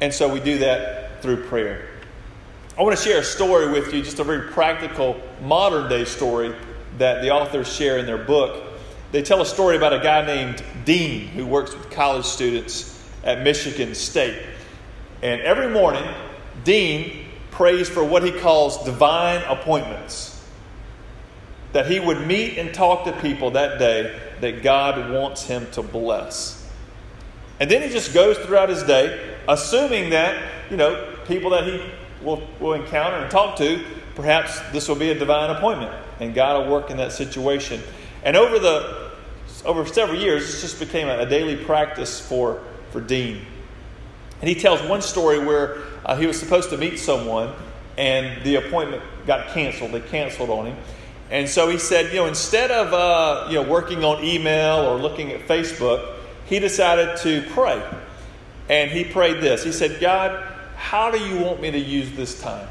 And 0.00 0.12
so 0.12 0.32
we 0.32 0.40
do 0.40 0.58
that 0.58 1.22
through 1.22 1.44
prayer. 1.44 1.88
I 2.78 2.82
want 2.82 2.96
to 2.96 3.02
share 3.02 3.20
a 3.20 3.24
story 3.24 3.70
with 3.72 3.94
you, 3.94 4.02
just 4.02 4.18
a 4.18 4.24
very 4.24 4.52
practical, 4.52 5.18
modern 5.42 5.88
day 5.88 6.04
story 6.04 6.54
that 6.98 7.22
the 7.22 7.30
authors 7.30 7.72
share 7.72 7.96
in 7.96 8.04
their 8.04 8.18
book. 8.18 8.62
They 9.12 9.22
tell 9.22 9.40
a 9.40 9.46
story 9.46 9.76
about 9.76 9.94
a 9.94 10.00
guy 10.00 10.26
named 10.26 10.62
Dean 10.84 11.28
who 11.28 11.46
works 11.46 11.74
with 11.74 11.90
college 11.90 12.26
students 12.26 13.02
at 13.24 13.42
Michigan 13.42 13.94
State. 13.94 14.42
And 15.22 15.40
every 15.40 15.68
morning, 15.68 16.04
Dean 16.66 17.24
prays 17.52 17.88
for 17.88 18.04
what 18.04 18.22
he 18.22 18.32
calls 18.32 18.84
divine 18.84 19.40
appointments. 19.44 20.32
That 21.72 21.90
he 21.90 22.00
would 22.00 22.26
meet 22.26 22.58
and 22.58 22.74
talk 22.74 23.04
to 23.04 23.12
people 23.12 23.52
that 23.52 23.78
day 23.78 24.18
that 24.40 24.62
God 24.62 25.10
wants 25.10 25.44
him 25.44 25.66
to 25.72 25.82
bless. 25.82 26.68
And 27.60 27.70
then 27.70 27.82
he 27.82 27.88
just 27.88 28.12
goes 28.12 28.36
throughout 28.38 28.68
his 28.68 28.82
day, 28.82 29.36
assuming 29.48 30.10
that, 30.10 30.42
you 30.70 30.76
know, 30.76 31.16
people 31.26 31.50
that 31.50 31.64
he 31.64 31.80
will, 32.22 32.46
will 32.60 32.74
encounter 32.74 33.16
and 33.16 33.30
talk 33.30 33.56
to, 33.58 33.82
perhaps 34.14 34.60
this 34.72 34.88
will 34.88 34.96
be 34.96 35.10
a 35.10 35.18
divine 35.18 35.50
appointment 35.50 35.92
and 36.20 36.34
God 36.34 36.64
will 36.64 36.72
work 36.72 36.90
in 36.90 36.96
that 36.96 37.12
situation. 37.12 37.80
And 38.24 38.36
over 38.36 38.58
the 38.58 39.06
over 39.64 39.84
several 39.86 40.18
years, 40.18 40.46
this 40.46 40.60
just 40.60 40.78
became 40.78 41.08
a, 41.08 41.18
a 41.18 41.26
daily 41.26 41.56
practice 41.56 42.20
for, 42.20 42.62
for 42.90 43.00
Dean. 43.00 43.40
And 44.40 44.48
he 44.48 44.54
tells 44.54 44.80
one 44.82 45.02
story 45.02 45.38
where 45.44 45.78
uh, 46.06 46.16
he 46.16 46.26
was 46.26 46.38
supposed 46.38 46.70
to 46.70 46.78
meet 46.78 46.98
someone 46.98 47.52
and 47.98 48.42
the 48.44 48.56
appointment 48.56 49.02
got 49.26 49.48
canceled. 49.48 49.92
They 49.92 50.00
canceled 50.00 50.50
on 50.50 50.66
him. 50.66 50.76
And 51.30 51.48
so 51.48 51.68
he 51.68 51.78
said, 51.78 52.12
you 52.12 52.20
know, 52.20 52.26
instead 52.26 52.70
of 52.70 52.92
uh, 52.92 53.48
you 53.48 53.56
know 53.56 53.68
working 53.68 54.04
on 54.04 54.22
email 54.22 54.86
or 54.86 54.96
looking 54.96 55.32
at 55.32 55.40
Facebook, 55.48 56.14
he 56.46 56.60
decided 56.60 57.16
to 57.18 57.42
pray. 57.50 57.82
And 58.68 58.90
he 58.90 59.04
prayed 59.04 59.40
this. 59.40 59.64
He 59.64 59.72
said, 59.72 60.00
God, 60.00 60.44
how 60.76 61.10
do 61.10 61.18
you 61.18 61.42
want 61.42 61.60
me 61.60 61.70
to 61.72 61.78
use 61.78 62.12
this 62.12 62.40
time? 62.40 62.68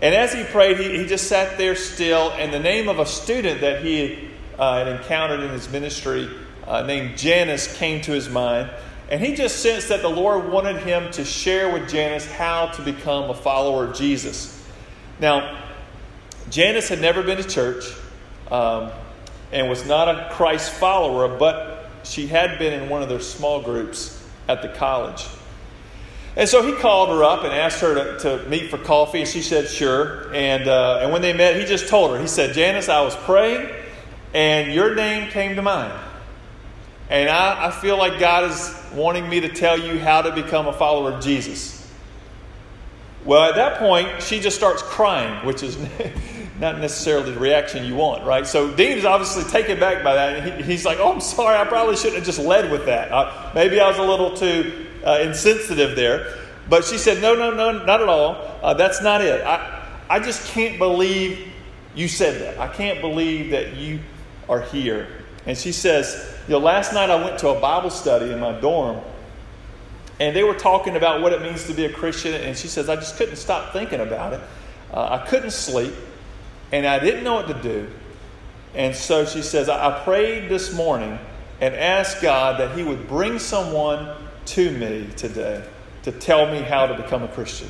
And 0.00 0.14
as 0.14 0.32
he 0.32 0.44
prayed, 0.44 0.78
he, 0.78 0.98
he 0.98 1.06
just 1.06 1.26
sat 1.26 1.58
there 1.58 1.74
still, 1.74 2.30
and 2.32 2.52
the 2.52 2.58
name 2.60 2.88
of 2.88 2.98
a 2.98 3.06
student 3.06 3.62
that 3.62 3.82
he 3.82 4.28
uh, 4.58 4.84
had 4.84 4.88
encountered 4.88 5.40
in 5.40 5.50
his 5.50 5.68
ministry, 5.70 6.28
uh, 6.66 6.82
named 6.82 7.16
Janice, 7.16 7.74
came 7.76 8.00
to 8.02 8.12
his 8.12 8.28
mind. 8.28 8.70
And 9.08 9.20
he 9.20 9.34
just 9.34 9.62
sensed 9.62 9.88
that 9.88 10.02
the 10.02 10.08
Lord 10.08 10.50
wanted 10.50 10.78
him 10.78 11.10
to 11.12 11.24
share 11.24 11.72
with 11.72 11.88
Janice 11.88 12.30
how 12.30 12.66
to 12.68 12.82
become 12.82 13.30
a 13.30 13.34
follower 13.34 13.84
of 13.84 13.96
Jesus. 13.96 14.64
Now, 15.20 15.62
Janice 16.50 16.88
had 16.88 17.00
never 17.00 17.22
been 17.22 17.36
to 17.36 17.48
church 17.48 17.84
um, 18.50 18.90
and 19.52 19.68
was 19.68 19.86
not 19.86 20.08
a 20.08 20.28
Christ 20.32 20.72
follower, 20.72 21.38
but 21.38 21.88
she 22.02 22.26
had 22.26 22.58
been 22.58 22.72
in 22.72 22.88
one 22.88 23.02
of 23.02 23.08
their 23.08 23.20
small 23.20 23.62
groups 23.62 24.22
at 24.48 24.62
the 24.62 24.68
college. 24.68 25.24
And 26.36 26.48
so 26.48 26.62
he 26.62 26.72
called 26.72 27.08
her 27.08 27.24
up 27.24 27.44
and 27.44 27.52
asked 27.52 27.80
her 27.80 27.94
to, 27.94 28.18
to 28.40 28.48
meet 28.48 28.70
for 28.70 28.76
coffee, 28.76 29.20
and 29.20 29.28
she 29.28 29.40
said, 29.40 29.68
sure. 29.68 30.32
And, 30.34 30.68
uh, 30.68 31.00
and 31.02 31.12
when 31.12 31.22
they 31.22 31.32
met, 31.32 31.56
he 31.56 31.64
just 31.64 31.88
told 31.88 32.10
her, 32.10 32.20
he 32.20 32.26
said, 32.26 32.54
Janice, 32.54 32.88
I 32.88 33.00
was 33.00 33.16
praying, 33.16 33.70
and 34.34 34.72
your 34.72 34.94
name 34.94 35.30
came 35.30 35.56
to 35.56 35.62
mind. 35.62 35.94
And 37.08 37.28
I, 37.28 37.68
I 37.68 37.70
feel 37.70 37.96
like 37.96 38.18
God 38.18 38.50
is 38.50 38.74
wanting 38.92 39.28
me 39.28 39.40
to 39.40 39.48
tell 39.48 39.78
you 39.78 39.98
how 39.98 40.22
to 40.22 40.32
become 40.32 40.66
a 40.66 40.72
follower 40.72 41.12
of 41.12 41.22
Jesus. 41.22 41.74
Well, 43.24 43.48
at 43.48 43.56
that 43.56 43.78
point, 43.78 44.22
she 44.22 44.40
just 44.40 44.56
starts 44.56 44.82
crying, 44.82 45.44
which 45.46 45.62
is 45.62 45.76
not 46.60 46.78
necessarily 46.78 47.32
the 47.32 47.40
reaction 47.40 47.84
you 47.84 47.94
want, 47.94 48.24
right? 48.24 48.46
So 48.46 48.72
Dean 48.72 48.98
is 48.98 49.04
obviously 49.04 49.44
taken 49.44 49.78
back 49.78 50.02
by 50.02 50.14
that. 50.14 50.60
He, 50.60 50.62
he's 50.62 50.84
like, 50.84 50.98
oh, 50.98 51.12
I'm 51.12 51.20
sorry, 51.20 51.56
I 51.56 51.64
probably 51.64 51.96
shouldn't 51.96 52.16
have 52.16 52.24
just 52.24 52.38
led 52.38 52.70
with 52.70 52.86
that. 52.86 53.12
Uh, 53.12 53.50
maybe 53.54 53.80
I 53.80 53.88
was 53.88 53.98
a 53.98 54.02
little 54.02 54.36
too 54.36 54.86
uh, 55.04 55.18
insensitive 55.22 55.96
there. 55.96 56.34
But 56.68 56.84
she 56.84 56.98
said, 56.98 57.22
No, 57.22 57.34
no, 57.34 57.52
no, 57.52 57.84
not 57.84 58.02
at 58.02 58.08
all. 58.08 58.58
Uh, 58.62 58.74
that's 58.74 59.02
not 59.02 59.20
it. 59.20 59.44
I, 59.44 59.88
I 60.08 60.20
just 60.20 60.46
can't 60.52 60.78
believe 60.78 61.52
you 61.94 62.08
said 62.08 62.42
that. 62.42 62.58
I 62.58 62.72
can't 62.72 63.00
believe 63.00 63.50
that 63.50 63.76
you 63.76 64.00
are 64.48 64.60
here. 64.60 65.08
And 65.46 65.56
she 65.56 65.72
says, 65.72 66.35
You 66.46 66.52
know, 66.52 66.58
last 66.60 66.92
night 66.92 67.10
I 67.10 67.22
went 67.22 67.40
to 67.40 67.48
a 67.48 67.60
Bible 67.60 67.90
study 67.90 68.30
in 68.30 68.38
my 68.38 68.52
dorm, 68.60 69.00
and 70.20 70.34
they 70.34 70.44
were 70.44 70.54
talking 70.54 70.94
about 70.94 71.20
what 71.20 71.32
it 71.32 71.42
means 71.42 71.66
to 71.66 71.74
be 71.74 71.86
a 71.86 71.92
Christian. 71.92 72.34
And 72.34 72.56
she 72.56 72.68
says, 72.68 72.88
I 72.88 72.94
just 72.94 73.16
couldn't 73.16 73.34
stop 73.34 73.72
thinking 73.72 74.00
about 74.00 74.32
it. 74.32 74.40
Uh, 74.92 75.18
I 75.20 75.26
couldn't 75.26 75.50
sleep, 75.50 75.92
and 76.70 76.86
I 76.86 77.00
didn't 77.00 77.24
know 77.24 77.34
what 77.34 77.48
to 77.48 77.62
do. 77.62 77.90
And 78.74 78.94
so 78.94 79.24
she 79.24 79.42
says, 79.42 79.68
I 79.68 80.04
prayed 80.04 80.48
this 80.48 80.72
morning 80.72 81.18
and 81.60 81.74
asked 81.74 82.22
God 82.22 82.60
that 82.60 82.76
He 82.76 82.84
would 82.84 83.08
bring 83.08 83.40
someone 83.40 84.16
to 84.46 84.70
me 84.70 85.08
today 85.16 85.64
to 86.04 86.12
tell 86.12 86.48
me 86.48 86.60
how 86.60 86.86
to 86.86 86.94
become 86.94 87.24
a 87.24 87.28
Christian. 87.28 87.68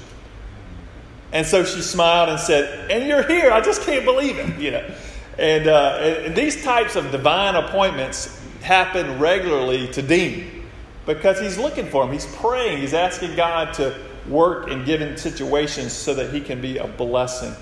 And 1.33 1.47
so 1.47 1.65
she 1.65 1.81
smiled 1.81 2.29
and 2.29 2.39
said, 2.39 2.91
And 2.91 3.09
you're 3.09 3.23
here. 3.23 3.51
I 3.51 3.63
just 3.63 3.83
can't 3.83 4.05
believe 4.05 4.37
it. 4.39 4.59
You 4.59 4.73
know? 4.73 4.95
And, 5.39 5.67
uh, 5.67 5.99
and 6.27 6.37
these 6.37 6.63
types 6.63 6.95
of 6.97 7.11
divine 7.11 7.55
appointments 7.55 8.43
happen 8.67 9.21
regularly 9.21 9.87
to 9.93 10.03
Dean 10.03 10.65
because 11.07 11.39
he's 11.39 11.57
looking 11.57 11.87
for 11.89 12.05
him. 12.05 12.13
He's 12.13 12.27
praying. 12.27 12.79
He's 12.79 12.95
asking 12.95 13.37
God 13.37 13.73
to 13.75 13.97
work 14.29 14.69
in 14.69 14.85
given 14.85 15.17
situations 15.17 15.93
so 15.93 16.15
that 16.15 16.35
he 16.35 16.41
can 16.41 16.61
be 16.61 16.79
a 16.79 16.89
blessing. 16.89 17.55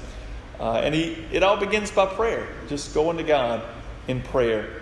Uh, 0.58 0.76
and 0.76 0.94
he, 0.94 1.23
it 1.30 1.42
all 1.42 1.58
begins 1.58 1.90
by 1.90 2.06
prayer, 2.06 2.49
just 2.68 2.94
going 2.94 3.18
to 3.18 3.23
God 3.23 3.62
in 4.08 4.23
prayer. 4.23 4.80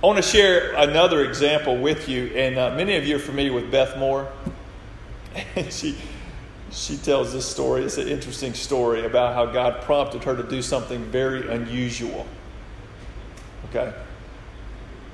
I 0.00 0.06
want 0.06 0.18
to 0.18 0.22
share 0.22 0.74
another 0.74 1.24
example 1.24 1.76
with 1.76 2.08
you, 2.08 2.26
and 2.26 2.56
uh, 2.56 2.76
many 2.76 2.94
of 2.94 3.04
you 3.04 3.16
are 3.16 3.20
familiar 3.20 3.52
with 3.52 3.70
Beth 3.70 3.98
Moore. 3.98 4.30
She, 5.70 5.96
she 6.70 6.96
tells 6.96 7.32
this 7.32 7.46
story. 7.46 7.84
It's 7.84 7.96
an 7.96 8.08
interesting 8.08 8.54
story 8.54 9.04
about 9.04 9.34
how 9.34 9.46
God 9.46 9.82
prompted 9.82 10.24
her 10.24 10.36
to 10.36 10.42
do 10.42 10.62
something 10.62 11.04
very 11.04 11.48
unusual. 11.48 12.26
Okay? 13.68 13.92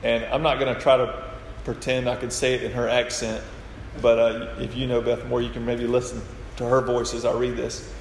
And 0.05 0.25
I'm 0.27 0.43
not 0.43 0.61
going 0.61 0.73
to 0.73 0.81
try 0.81 0.99
to 0.99 1.25
pretend 1.65 2.09
I 2.09 2.17
can 2.17 2.31
say 2.31 2.55
it 2.55 2.63
in 2.63 2.73
her 2.73 2.89
accent, 2.89 3.43
but 4.03 4.19
uh, 4.19 4.55
if 4.61 4.77
you 4.77 4.87
know 4.87 5.01
Beth 5.01 5.25
Moore, 5.27 5.41
you 5.41 5.51
can 5.51 5.65
maybe 5.65 5.87
listen 5.87 6.21
to 6.59 6.65
her 6.65 6.83
voice 6.83 7.15
as 7.15 7.25
I 7.25 7.33
read 7.33 7.57
this. 7.57 7.93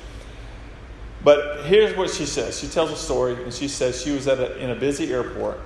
But 1.23 1.65
here's 1.65 1.95
what 1.95 2.09
she 2.09 2.25
says. 2.25 2.59
She 2.59 2.67
tells 2.67 2.91
a 2.91 2.97
story, 2.97 3.41
and 3.41 3.53
she 3.53 3.69
says 3.69 4.01
she 4.01 4.11
was 4.11 4.27
at 4.27 4.39
a, 4.39 4.57
in 4.57 4.69
a 4.69 4.75
busy 4.75 5.11
airport, 5.13 5.59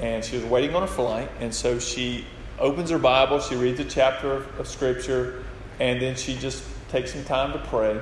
and 0.00 0.24
she 0.24 0.36
was 0.36 0.44
waiting 0.44 0.74
on 0.74 0.82
a 0.82 0.88
flight, 0.88 1.30
and 1.38 1.54
so 1.54 1.78
she 1.78 2.26
opens 2.58 2.90
her 2.90 2.98
Bible, 2.98 3.38
she 3.38 3.54
reads 3.54 3.78
a 3.78 3.84
chapter 3.84 4.32
of, 4.32 4.60
of 4.60 4.66
Scripture, 4.66 5.44
and 5.78 6.02
then 6.02 6.16
she 6.16 6.36
just 6.36 6.64
takes 6.88 7.12
some 7.12 7.24
time 7.24 7.52
to 7.52 7.58
pray. 7.68 8.00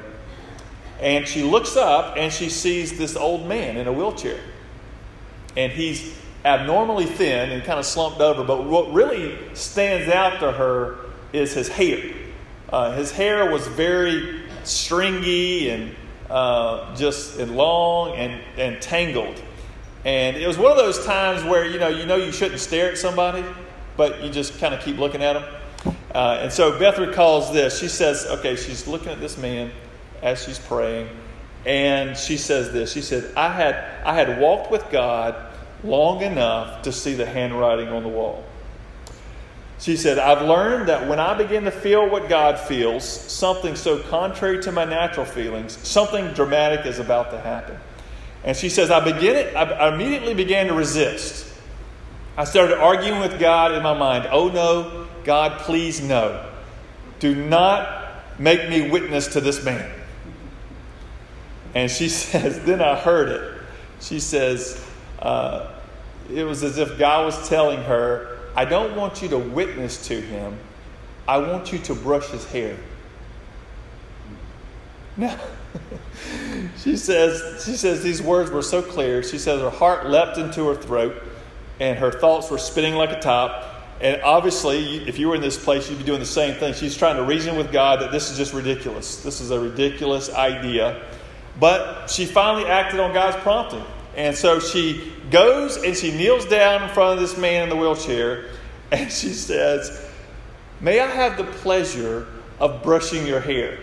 And 1.01 1.27
she 1.27 1.43
looks 1.43 1.77
up 1.77 2.17
and 2.17 2.33
she 2.33 2.49
sees 2.49 2.97
this 2.97 3.17
old 3.17 3.49
man 3.49 3.77
in 3.77 3.89
a 3.89 3.93
wheelchair. 3.93 4.39
And 5.57 5.73
he's 5.73 6.17
abnormally 6.45 7.07
thin 7.07 7.51
and 7.51 7.63
kind 7.65 7.79
of 7.79 7.87
slumped 7.87 8.21
over, 8.21 8.43
but 8.43 8.65
what 8.65 8.93
really 8.93 9.39
stands 9.55 10.13
out 10.13 10.41
to 10.41 10.53
her 10.53 10.99
is 11.33 11.53
his 11.53 11.69
hair. 11.69 12.15
Uh, 12.71 12.93
his 12.93 13.13
hair 13.13 13.51
was 13.51 13.67
very 13.69 14.43
stringy 14.65 15.71
and 15.71 15.95
uh, 16.31 16.95
just 16.97 17.39
and 17.39 17.57
long 17.57 18.13
and, 18.17 18.41
and 18.57 18.81
tangled. 18.81 19.43
And 20.05 20.37
it 20.37 20.47
was 20.47 20.59
one 20.59 20.73
of 20.73 20.79
those 20.79 21.05
times 21.05 21.45
where 21.45 21.65
you 21.65 21.79
know 21.79 21.89
you 21.89 22.07
know 22.07 22.17
you 22.17 22.33
shouldn't 22.33 22.61
stare 22.61 22.91
at 22.91 22.99
somebody, 22.99 23.45
but 23.97 24.23
you 24.23 24.31
just 24.31 24.59
kind 24.59 24.75
of 24.75 24.81
keep 24.81 24.99
looking 24.99 25.23
at 25.23 25.35
them. 25.35 25.45
Uh, 26.15 26.39
and 26.41 26.53
so 26.53 26.79
Beth 26.79 26.99
recalls 26.99 27.53
this. 27.53 27.79
She 27.79 27.89
says, 27.89 28.27
okay, 28.27 28.57
she's 28.57 28.87
looking 28.87 29.09
at 29.09 29.21
this 29.21 29.39
man 29.39 29.71
as 30.23 30.43
she's 30.43 30.59
praying, 30.59 31.09
and 31.67 32.17
she 32.17 32.37
says 32.37 32.73
this. 32.73 32.93
She 32.93 33.03
said, 33.03 33.33
I 33.37 33.53
had 33.53 33.77
I 34.05 34.15
had 34.15 34.41
walked 34.41 34.71
with 34.71 34.89
God 34.91 35.52
long 35.85 36.23
enough 36.23 36.83
to 36.83 36.93
see 36.93 37.15
the 37.15 37.27
handwriting 37.27 37.89
on 37.89 38.03
the 38.03 38.09
wall. 38.09 38.45
She 39.79 39.97
said, 39.97 40.19
I've 40.19 40.47
learned 40.47 40.89
that 40.89 41.09
when 41.09 41.19
I 41.19 41.35
begin 41.35 41.65
to 41.65 41.73
feel 41.73 42.09
what 42.09 42.29
God 42.29 42.59
feels, 42.59 43.05
something 43.05 43.75
so 43.75 43.99
contrary 43.99 44.62
to 44.62 44.71
my 44.71 44.85
natural 44.85 45.27
feelings, 45.27 45.77
something 45.77 46.29
dramatic 46.35 46.87
is 46.87 47.01
about 47.01 47.33
to 47.33 47.41
happen. 47.41 47.77
And 48.45 48.57
she 48.57 48.69
says, 48.69 48.91
I, 48.93 49.01
begin 49.01 49.35
it, 49.35 49.57
I 49.57 49.93
immediately 49.93 50.35
began 50.35 50.69
to 50.69 50.75
resist. 50.75 51.53
I 52.37 52.45
started 52.45 52.79
arguing 52.79 53.21
with 53.21 53.39
God 53.39 53.73
in 53.73 53.83
my 53.83 53.97
mind. 53.97 54.29
Oh 54.31 54.49
no, 54.49 55.09
God, 55.25 55.59
please 55.61 56.01
no. 56.01 56.49
Do 57.19 57.35
not 57.35 58.39
make 58.39 58.69
me 58.69 58.91
witness 58.91 59.29
to 59.29 59.41
this 59.41 59.65
man. 59.65 59.91
And 61.75 61.91
she 61.91 62.09
says, 62.09 62.65
then 62.65 62.81
I 62.81 62.97
heard 62.97 63.29
it. 63.29 63.62
She 64.01 64.21
says, 64.21 64.82
uh, 65.23 65.73
it 66.33 66.45
was 66.45 66.62
as 66.62 66.79
if 66.79 66.99
God 66.99 67.25
was 67.25 67.49
telling 67.49 67.83
her, 67.85 68.38
I 68.55 68.64
don't 68.64 68.97
want 68.97 69.23
you 69.23 69.29
to 69.29 69.38
witness 69.38 70.07
to 70.09 70.21
him. 70.21 70.59
I 71.26 71.38
want 71.38 71.73
you 71.73 71.79
to 71.79 71.95
brush 71.95 72.29
his 72.29 72.45
hair. 72.47 72.76
Now, 75.14 75.38
she 76.79 76.97
says, 76.97 77.62
she 77.67 77.76
says 77.76 78.02
these 78.02 78.23
words 78.23 78.50
were 78.50 78.62
so 78.62 78.81
clear. 78.81 79.23
She 79.23 79.37
says 79.37 79.61
her 79.61 79.69
heart 79.69 80.07
leapt 80.07 80.38
into 80.38 80.67
her 80.69 80.75
throat 80.75 81.23
and 81.81 81.99
her 81.99 82.11
thoughts 82.11 82.50
were 82.50 82.57
spinning 82.57 82.95
like 82.95 83.11
a 83.11 83.21
top. 83.21 83.69
And 84.00 84.23
obviously, 84.23 85.07
if 85.07 85.19
you 85.19 85.29
were 85.29 85.35
in 85.35 85.43
this 85.43 85.62
place, 85.62 85.91
you'd 85.91 85.99
be 85.99 86.05
doing 86.05 86.19
the 86.19 86.25
same 86.25 86.55
thing. 86.55 86.73
She's 86.73 86.97
trying 86.97 87.17
to 87.17 87.25
reason 87.25 87.57
with 87.57 87.71
God 87.71 88.00
that 88.00 88.11
this 88.11 88.31
is 88.31 88.38
just 88.38 88.55
ridiculous. 88.55 89.23
This 89.23 89.43
is 89.43 89.50
a 89.50 89.61
ridiculous 89.61 90.33
idea. 90.33 91.02
But 91.61 92.07
she 92.07 92.25
finally 92.25 92.64
acted 92.64 93.00
on 93.00 93.12
God's 93.12 93.37
prompting. 93.43 93.85
And 94.16 94.37
so 94.37 94.61
she 94.61 95.12
goes 95.31 95.83
and 95.83 95.97
she 95.97 96.11
kneels 96.11 96.45
down 96.45 96.83
in 96.83 96.88
front 96.90 97.14
of 97.14 97.21
this 97.21 97.38
man 97.38 97.64
in 97.64 97.69
the 97.69 97.76
wheelchair 97.76 98.50
and 98.90 99.11
she 99.11 99.31
says, 99.31 100.07
May 100.81 101.00
I 101.00 101.07
have 101.07 101.38
the 101.38 101.45
pleasure 101.45 102.26
of 102.61 102.83
brushing 102.83 103.26
your 103.26 103.40
hair? 103.40 103.78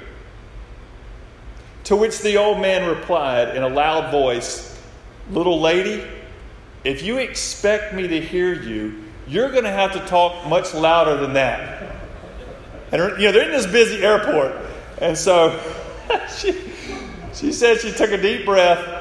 To 1.86 1.96
which 1.96 2.20
the 2.20 2.38
old 2.38 2.62
man 2.62 2.88
replied 2.88 3.56
in 3.56 3.64
a 3.64 3.70
loud 3.70 4.12
voice, 4.12 4.80
Little 5.32 5.60
lady, 5.60 6.06
if 6.84 7.02
you 7.04 7.18
expect 7.18 7.94
me 7.94 8.08
to 8.08 8.22
hear 8.22 8.54
you, 8.54 9.04
you're 9.28 9.52
going 9.52 9.64
to 9.64 9.72
have 9.72 9.94
to 9.94 10.00
talk 10.02 10.48
much 10.48 10.74
louder 10.74 11.18
than 11.18 11.34
that. 11.34 11.96
And 12.92 13.02
you 13.20 13.26
know, 13.26 13.32
they're 13.32 13.46
in 13.46 13.52
this 13.52 13.68
busy 13.68 14.04
airport. 14.04 14.56
And 15.00 15.18
so 15.18 15.60
she, 16.38 16.56
she 17.34 17.52
said 17.52 17.80
she 17.80 17.92
took 17.92 18.12
a 18.12 18.22
deep 18.22 18.46
breath 18.46 18.99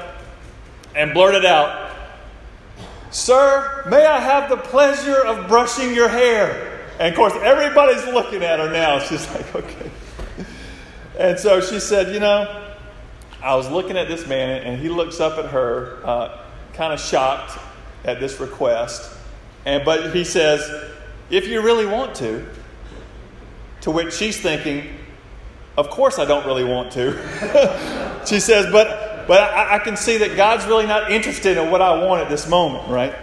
and 0.95 1.13
blurted 1.13 1.45
out, 1.45 1.95
Sir, 3.11 3.85
may 3.89 4.05
I 4.05 4.19
have 4.19 4.49
the 4.49 4.57
pleasure 4.57 5.25
of 5.25 5.47
brushing 5.47 5.93
your 5.93 6.09
hair? 6.09 6.79
And 6.99 7.09
of 7.09 7.15
course, 7.15 7.33
everybody's 7.41 8.05
looking 8.05 8.43
at 8.43 8.59
her 8.59 8.71
now. 8.71 8.99
She's 8.99 9.27
like, 9.33 9.55
Okay. 9.59 9.91
And 11.17 11.39
so 11.39 11.59
she 11.59 11.79
said, 11.79 12.13
You 12.13 12.19
know, 12.19 12.73
I 13.41 13.55
was 13.55 13.69
looking 13.69 13.97
at 13.97 14.07
this 14.07 14.27
man, 14.27 14.63
and 14.63 14.79
he 14.79 14.89
looks 14.89 15.19
up 15.19 15.37
at 15.37 15.51
her, 15.51 16.01
uh, 16.05 16.39
kind 16.73 16.93
of 16.93 16.99
shocked 16.99 17.57
at 18.05 18.19
this 18.19 18.39
request. 18.39 19.11
And, 19.65 19.83
but 19.83 20.15
he 20.15 20.23
says, 20.23 20.69
If 21.29 21.47
you 21.47 21.61
really 21.61 21.85
want 21.85 22.15
to, 22.15 22.45
to 23.81 23.91
which 23.91 24.13
she's 24.13 24.39
thinking, 24.39 24.87
Of 25.77 25.89
course 25.89 26.19
I 26.19 26.25
don't 26.25 26.45
really 26.45 26.63
want 26.63 26.91
to. 26.91 28.21
she 28.27 28.39
says, 28.39 28.71
But 28.71 29.08
but 29.29 29.53
I, 29.53 29.75
I, 29.75 29.79
can 29.79 29.95
see 29.95 30.17
that 30.17 30.35
God's 30.35 30.65
really 30.65 30.87
not 30.87 31.11
interested 31.11 31.55
in 31.55 31.69
what 31.69 31.83
I 31.83 32.03
want 32.03 32.23
at 32.23 32.29
this 32.29 32.49
moment, 32.49 32.89
right? 32.89 33.13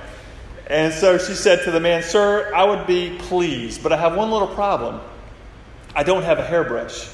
And 0.69 0.95
so 0.95 1.19
she 1.19 1.35
said 1.35 1.65
to 1.65 1.73
the 1.73 1.81
man, 1.81 2.05
Sir, 2.05 2.55
I 2.55 2.63
would 2.63 2.87
be 2.87 3.19
pleased, 3.19 3.83
but 3.83 3.93
I 3.93 3.97
have 3.97 4.15
one 4.15 4.31
little 4.31 4.47
problem. 4.47 5.01
I 5.97 6.05
don't 6.05 6.23
have 6.23 6.39
a 6.39 6.45
hairbrush. 6.45 7.09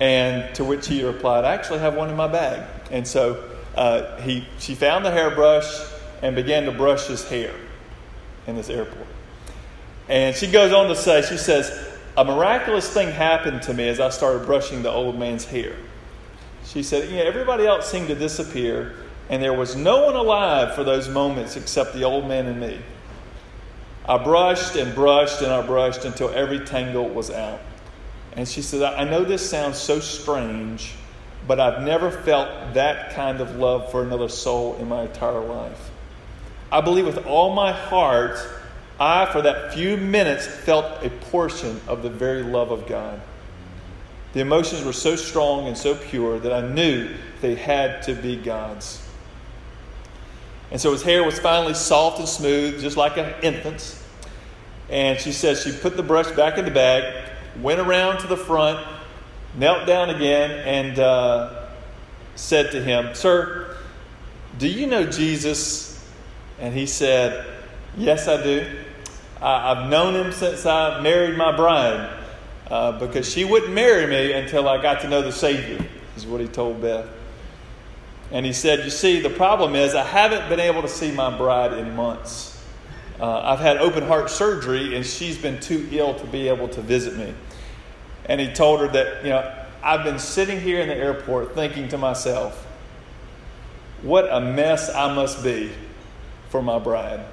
And 0.00 0.52
to 0.56 0.64
which 0.64 0.88
he 0.88 1.04
replied, 1.04 1.44
I 1.44 1.54
actually 1.54 1.78
have 1.78 1.94
one 1.94 2.10
in 2.10 2.16
my 2.16 2.26
bag. 2.26 2.68
And 2.90 3.06
so 3.06 3.48
uh, 3.76 4.20
he, 4.22 4.44
she 4.58 4.74
found 4.74 5.04
the 5.04 5.12
hairbrush 5.12 5.64
and 6.22 6.34
began 6.34 6.64
to 6.64 6.72
brush 6.72 7.06
his 7.06 7.22
hair 7.28 7.54
in 8.48 8.56
this 8.56 8.68
airport. 8.68 9.06
And 10.08 10.34
she 10.34 10.50
goes 10.50 10.72
on 10.72 10.88
to 10.88 10.96
say, 10.96 11.22
she 11.22 11.36
says, 11.36 11.70
A 12.16 12.24
miraculous 12.24 12.92
thing 12.92 13.12
happened 13.12 13.62
to 13.62 13.74
me 13.74 13.88
as 13.88 14.00
I 14.00 14.08
started 14.08 14.44
brushing 14.44 14.82
the 14.82 14.90
old 14.90 15.16
man's 15.16 15.44
hair. 15.44 15.76
She 16.64 16.82
said, 16.82 17.10
know, 17.10 17.22
everybody 17.22 17.66
else 17.66 17.90
seemed 17.90 18.08
to 18.08 18.14
disappear, 18.14 18.94
and 19.28 19.42
there 19.42 19.52
was 19.52 19.76
no 19.76 20.06
one 20.06 20.16
alive 20.16 20.74
for 20.74 20.84
those 20.84 21.08
moments 21.08 21.56
except 21.56 21.94
the 21.94 22.04
old 22.04 22.26
man 22.26 22.46
and 22.46 22.60
me. 22.60 22.80
I 24.06 24.22
brushed 24.22 24.76
and 24.76 24.94
brushed 24.94 25.40
and 25.40 25.50
I 25.50 25.62
brushed 25.62 26.04
until 26.04 26.28
every 26.30 26.60
tangle 26.60 27.08
was 27.08 27.30
out. 27.30 27.60
And 28.36 28.46
she 28.46 28.60
said, 28.60 28.82
I 28.82 29.04
know 29.04 29.24
this 29.24 29.48
sounds 29.48 29.78
so 29.78 30.00
strange, 30.00 30.94
but 31.46 31.60
I've 31.60 31.82
never 31.82 32.10
felt 32.10 32.74
that 32.74 33.14
kind 33.14 33.40
of 33.40 33.56
love 33.56 33.90
for 33.90 34.02
another 34.02 34.28
soul 34.28 34.76
in 34.76 34.88
my 34.88 35.02
entire 35.02 35.40
life. 35.40 35.90
I 36.70 36.80
believe 36.80 37.06
with 37.06 37.26
all 37.26 37.54
my 37.54 37.72
heart, 37.72 38.36
I, 38.98 39.26
for 39.26 39.40
that 39.42 39.72
few 39.72 39.96
minutes, 39.96 40.46
felt 40.46 41.04
a 41.04 41.10
portion 41.10 41.80
of 41.86 42.02
the 42.02 42.10
very 42.10 42.42
love 42.42 42.70
of 42.70 42.86
God. 42.86 43.20
The 44.34 44.40
emotions 44.40 44.82
were 44.84 44.92
so 44.92 45.14
strong 45.14 45.68
and 45.68 45.78
so 45.78 45.94
pure 45.94 46.40
that 46.40 46.52
I 46.52 46.66
knew 46.66 47.08
they 47.40 47.54
had 47.54 48.02
to 48.02 48.14
be 48.14 48.36
God's. 48.36 49.00
And 50.72 50.80
so 50.80 50.90
his 50.90 51.04
hair 51.04 51.22
was 51.22 51.38
finally 51.38 51.74
soft 51.74 52.18
and 52.18 52.28
smooth, 52.28 52.80
just 52.80 52.96
like 52.96 53.16
an 53.16 53.32
infant's. 53.44 54.02
And 54.90 55.20
she 55.20 55.30
says 55.30 55.62
she 55.62 55.70
put 55.70 55.96
the 55.96 56.02
brush 56.02 56.28
back 56.32 56.58
in 56.58 56.64
the 56.64 56.72
bag, 56.72 57.30
went 57.62 57.78
around 57.78 58.18
to 58.22 58.26
the 58.26 58.36
front, 58.36 58.84
knelt 59.56 59.86
down 59.86 60.10
again, 60.10 60.50
and 60.50 60.98
uh, 60.98 61.68
said 62.34 62.72
to 62.72 62.82
him, 62.82 63.14
Sir, 63.14 63.76
do 64.58 64.66
you 64.66 64.88
know 64.88 65.06
Jesus? 65.06 66.04
And 66.58 66.74
he 66.74 66.86
said, 66.86 67.46
Yes, 67.96 68.26
I 68.26 68.42
do. 68.42 68.66
I, 69.40 69.70
I've 69.70 69.88
known 69.88 70.16
him 70.16 70.32
since 70.32 70.66
I 70.66 71.00
married 71.02 71.38
my 71.38 71.54
bride 71.54 72.23
uh, 72.70 72.98
because 72.98 73.30
she 73.30 73.44
wouldn't 73.44 73.72
marry 73.72 74.06
me 74.06 74.32
until 74.32 74.68
I 74.68 74.80
got 74.80 75.00
to 75.02 75.08
know 75.08 75.22
the 75.22 75.32
Savior, 75.32 75.84
is 76.16 76.26
what 76.26 76.40
he 76.40 76.48
told 76.48 76.80
Beth. 76.80 77.06
And 78.30 78.44
he 78.44 78.52
said, 78.52 78.84
You 78.84 78.90
see, 78.90 79.20
the 79.20 79.30
problem 79.30 79.74
is 79.74 79.94
I 79.94 80.04
haven't 80.04 80.48
been 80.48 80.60
able 80.60 80.82
to 80.82 80.88
see 80.88 81.12
my 81.12 81.36
bride 81.36 81.72
in 81.74 81.94
months. 81.94 82.50
Uh, 83.20 83.40
I've 83.40 83.60
had 83.60 83.76
open 83.76 84.04
heart 84.04 84.30
surgery, 84.30 84.96
and 84.96 85.06
she's 85.06 85.38
been 85.38 85.60
too 85.60 85.88
ill 85.92 86.14
to 86.18 86.26
be 86.26 86.48
able 86.48 86.68
to 86.68 86.80
visit 86.80 87.16
me. 87.16 87.32
And 88.26 88.40
he 88.40 88.52
told 88.52 88.80
her 88.80 88.88
that, 88.88 89.22
you 89.22 89.30
know, 89.30 89.66
I've 89.82 90.02
been 90.02 90.18
sitting 90.18 90.60
here 90.60 90.80
in 90.80 90.88
the 90.88 90.96
airport 90.96 91.54
thinking 91.54 91.88
to 91.88 91.98
myself, 91.98 92.66
what 94.02 94.26
a 94.30 94.40
mess 94.40 94.92
I 94.92 95.14
must 95.14 95.44
be 95.44 95.70
for 96.48 96.62
my 96.62 96.78
bride. 96.78 97.24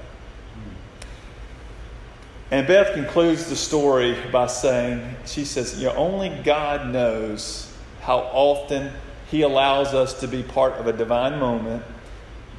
And 2.51 2.67
Beth 2.67 2.93
concludes 2.93 3.49
the 3.49 3.55
story 3.55 4.17
by 4.29 4.47
saying, 4.47 5.15
she 5.25 5.45
says, 5.45 5.79
you 5.79 5.87
know, 5.87 5.95
only 5.95 6.29
God 6.43 6.89
knows 6.91 7.73
how 8.01 8.19
often 8.33 8.91
He 9.29 9.43
allows 9.43 9.93
us 9.93 10.19
to 10.19 10.27
be 10.27 10.43
part 10.43 10.73
of 10.73 10.85
a 10.85 10.91
divine 10.91 11.39
moment 11.39 11.81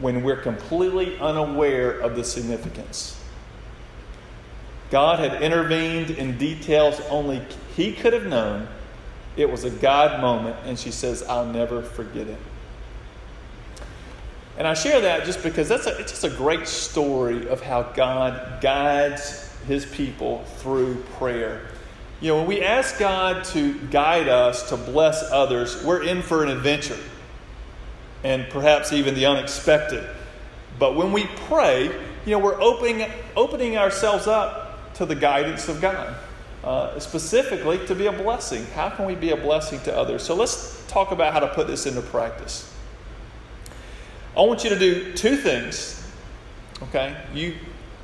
when 0.01 0.23
we're 0.23 0.41
completely 0.41 1.19
unaware 1.19 2.01
of 2.01 2.17
the 2.17 2.25
significance. 2.25 3.21
God 4.91 5.19
had 5.19 5.43
intervened 5.43 6.11
in 6.11 6.39
details 6.39 6.99
only 7.11 7.43
He 7.77 7.93
could 7.93 8.15
have 8.15 8.27
known. 8.27 8.69
It 9.37 9.51
was 9.51 9.65
a 9.65 9.71
God 9.71 10.23
moment, 10.23 10.57
and 10.65 10.79
she 10.79 10.91
says, 10.91 11.23
I'll 11.23 11.47
never 11.47 11.83
forget 11.83 12.29
it. 12.29 12.39
And 14.57 14.67
I 14.67 14.73
share 14.73 15.03
that 15.03 15.25
just 15.25 15.43
because 15.43 15.69
that's 15.69 15.87
a, 15.87 15.99
it's 15.99 16.13
just 16.13 16.25
a 16.25 16.31
great 16.31 16.67
story 16.67 17.47
of 17.49 17.61
how 17.61 17.83
God 17.83 18.63
guides 18.63 19.52
His 19.67 19.87
people 19.87 20.45
through 20.59 21.03
prayer. 21.17 21.63
You 22.21 22.29
know, 22.29 22.37
when 22.39 22.47
we 22.47 22.63
ask 22.63 22.99
God 22.99 23.45
to 23.47 23.75
guide 23.91 24.29
us 24.29 24.69
to 24.69 24.77
bless 24.77 25.23
others, 25.31 25.83
we're 25.85 26.05
in 26.05 26.23
for 26.23 26.45
an 26.45 26.51
adventure 26.51 26.99
and 28.25 28.49
perhaps 28.51 28.93
even 28.93 29.15
the 29.15 29.27
unexpected. 29.27 30.09
But 30.79 30.95
when 30.97 31.13
we 31.13 31.27
pray, 31.49 31.87
you 32.25 32.31
know, 32.33 32.39
we're 32.39 32.61
opening, 32.61 33.11
opening 33.37 33.77
ourselves 33.77 34.27
up 34.27 34.95
to 34.95 35.07
the 35.07 35.15
guidance 35.15 35.69
of 35.69 35.81
God, 35.81 36.15
uh, 36.63 36.99
specifically 37.01 37.85
to 37.87 37.95
be 37.95 38.07
a 38.07 38.13
blessing. 38.13 38.65
How 38.75 38.91
can 38.91 39.07
we 39.07 39.15
be 39.15 39.31
a 39.31 39.37
blessing 39.37 39.81
to 39.81 39.97
others? 39.97 40.23
So 40.23 40.35
let's 40.35 40.85
talk 40.87 41.11
about 41.11 41.33
how 41.33 41.41
to 41.41 41.49
put 41.49 41.67
this 41.67 41.87
into 41.87 42.03
practice. 42.03 42.73
I 44.37 44.41
want 44.43 44.65
you 44.65 44.71
to 44.71 44.79
do 44.79 45.13
two 45.13 45.37
things. 45.37 45.99
Okay? 46.85 47.17
You 47.35 47.57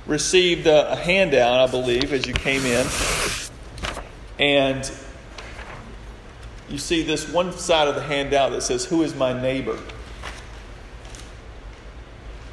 received 0.08 0.66
a, 0.66 0.92
a 0.92 0.96
handout, 0.96 1.68
I 1.68 1.70
believe, 1.70 2.12
as 2.12 2.26
you 2.26 2.32
came 2.32 2.64
in. 2.64 2.86
And 4.40 4.90
you 6.68 6.78
see 6.78 7.02
this 7.02 7.28
one 7.28 7.52
side 7.52 7.86
of 7.86 7.94
the 7.94 8.02
handout 8.02 8.50
that 8.50 8.62
says, 8.62 8.84
Who 8.86 9.02
is 9.02 9.14
my 9.14 9.38
neighbor? 9.38 9.78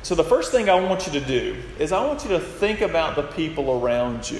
So, 0.03 0.13
the 0.13 0.23
first 0.23 0.51
thing 0.51 0.69
I 0.69 0.79
want 0.79 1.07
you 1.07 1.13
to 1.13 1.21
do 1.21 1.57
is 1.79 1.91
I 1.91 2.05
want 2.05 2.23
you 2.23 2.29
to 2.29 2.39
think 2.39 2.81
about 2.81 3.15
the 3.15 3.23
people 3.23 3.81
around 3.81 4.29
you. 4.29 4.39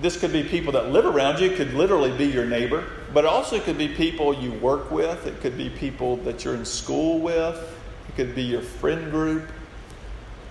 This 0.00 0.18
could 0.18 0.32
be 0.32 0.42
people 0.42 0.72
that 0.72 0.90
live 0.90 1.04
around 1.04 1.40
you, 1.40 1.50
it 1.50 1.56
could 1.56 1.74
literally 1.74 2.16
be 2.16 2.26
your 2.26 2.46
neighbor, 2.46 2.84
but 3.12 3.24
also 3.24 3.56
it 3.56 3.64
could 3.64 3.78
be 3.78 3.88
people 3.88 4.34
you 4.34 4.52
work 4.52 4.90
with, 4.90 5.26
it 5.26 5.40
could 5.40 5.56
be 5.56 5.70
people 5.70 6.16
that 6.18 6.44
you're 6.44 6.54
in 6.54 6.64
school 6.64 7.20
with, 7.20 7.56
it 8.08 8.16
could 8.16 8.34
be 8.34 8.42
your 8.42 8.62
friend 8.62 9.10
group. 9.10 9.48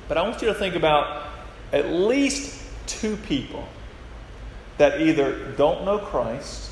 But 0.08 0.18
I 0.18 0.24
want 0.24 0.42
you 0.42 0.48
to 0.48 0.54
think 0.54 0.76
about 0.76 1.28
at 1.72 1.90
least 1.90 2.62
two 2.88 3.18
people 3.18 3.68
that 4.78 5.02
either 5.02 5.52
don't 5.54 5.86
know 5.86 6.00
Christ 6.00 6.72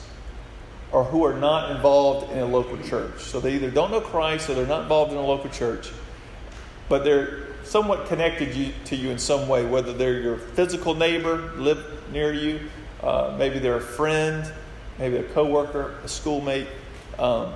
or 0.91 1.04
who 1.04 1.24
are 1.24 1.34
not 1.34 1.72
involved 1.72 2.32
in 2.34 2.39
a 2.39 2.46
local 2.46 2.78
church. 2.84 3.22
So 3.22 3.39
they 3.39 3.56
either 3.56 3.72
don't 3.72 3.91
know 3.91 4.02
Christ 4.02 4.50
or 4.50 4.56
they're 4.56 4.65
not 4.65 4.84
involved 4.84 5.12
in 5.12 5.17
a 5.17 5.26
local 5.26 5.50
church, 5.50 5.89
but 6.89 7.04
they're 7.04 7.48
somewhat 7.63 8.08
connected 8.08 8.54
you, 8.56 8.74
to 8.86 8.96
you 8.96 9.10
in 9.10 9.17
some 9.17 9.48
way, 9.48 9.65
whether 9.65 9.94
they're 9.94 10.20
your 10.20 10.38
physical 10.38 10.94
neighbor, 10.94 11.52
live 11.56 11.86
near 12.12 12.34
you, 12.34 12.60
uh, 13.02 13.36
maybe 13.38 13.60
they're 13.60 13.78
a 13.78 13.82
friend, 13.82 14.52
maybe 15.00 15.17
a 15.17 15.24
coworker, 15.24 15.96
a 16.04 16.08
schoolmate. 16.08 16.67
Um, 17.17 17.54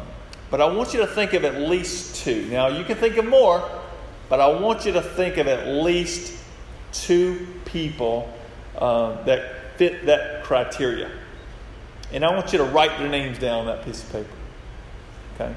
but 0.49 0.61
I 0.61 0.65
want 0.65 0.93
you 0.93 0.99
to 1.01 1.07
think 1.07 1.33
of 1.33 1.43
at 1.43 1.55
least 1.55 2.23
two. 2.23 2.45
Now, 2.45 2.67
you 2.67 2.85
can 2.85 2.95
think 2.95 3.17
of 3.17 3.25
more, 3.25 3.67
but 4.29 4.39
I 4.39 4.47
want 4.47 4.85
you 4.85 4.93
to 4.93 5.01
think 5.01 5.37
of 5.37 5.47
at 5.47 5.67
least 5.67 6.33
two 6.91 7.47
people 7.65 8.33
uh, 8.77 9.23
that 9.23 9.77
fit 9.77 10.05
that 10.05 10.43
criteria. 10.43 11.11
And 12.11 12.23
I 12.23 12.33
want 12.33 12.51
you 12.51 12.59
to 12.59 12.63
write 12.65 12.97
their 12.97 13.09
names 13.09 13.39
down 13.39 13.61
on 13.61 13.65
that 13.65 13.83
piece 13.83 14.03
of 14.03 14.11
paper. 14.11 14.29
Okay? 15.35 15.55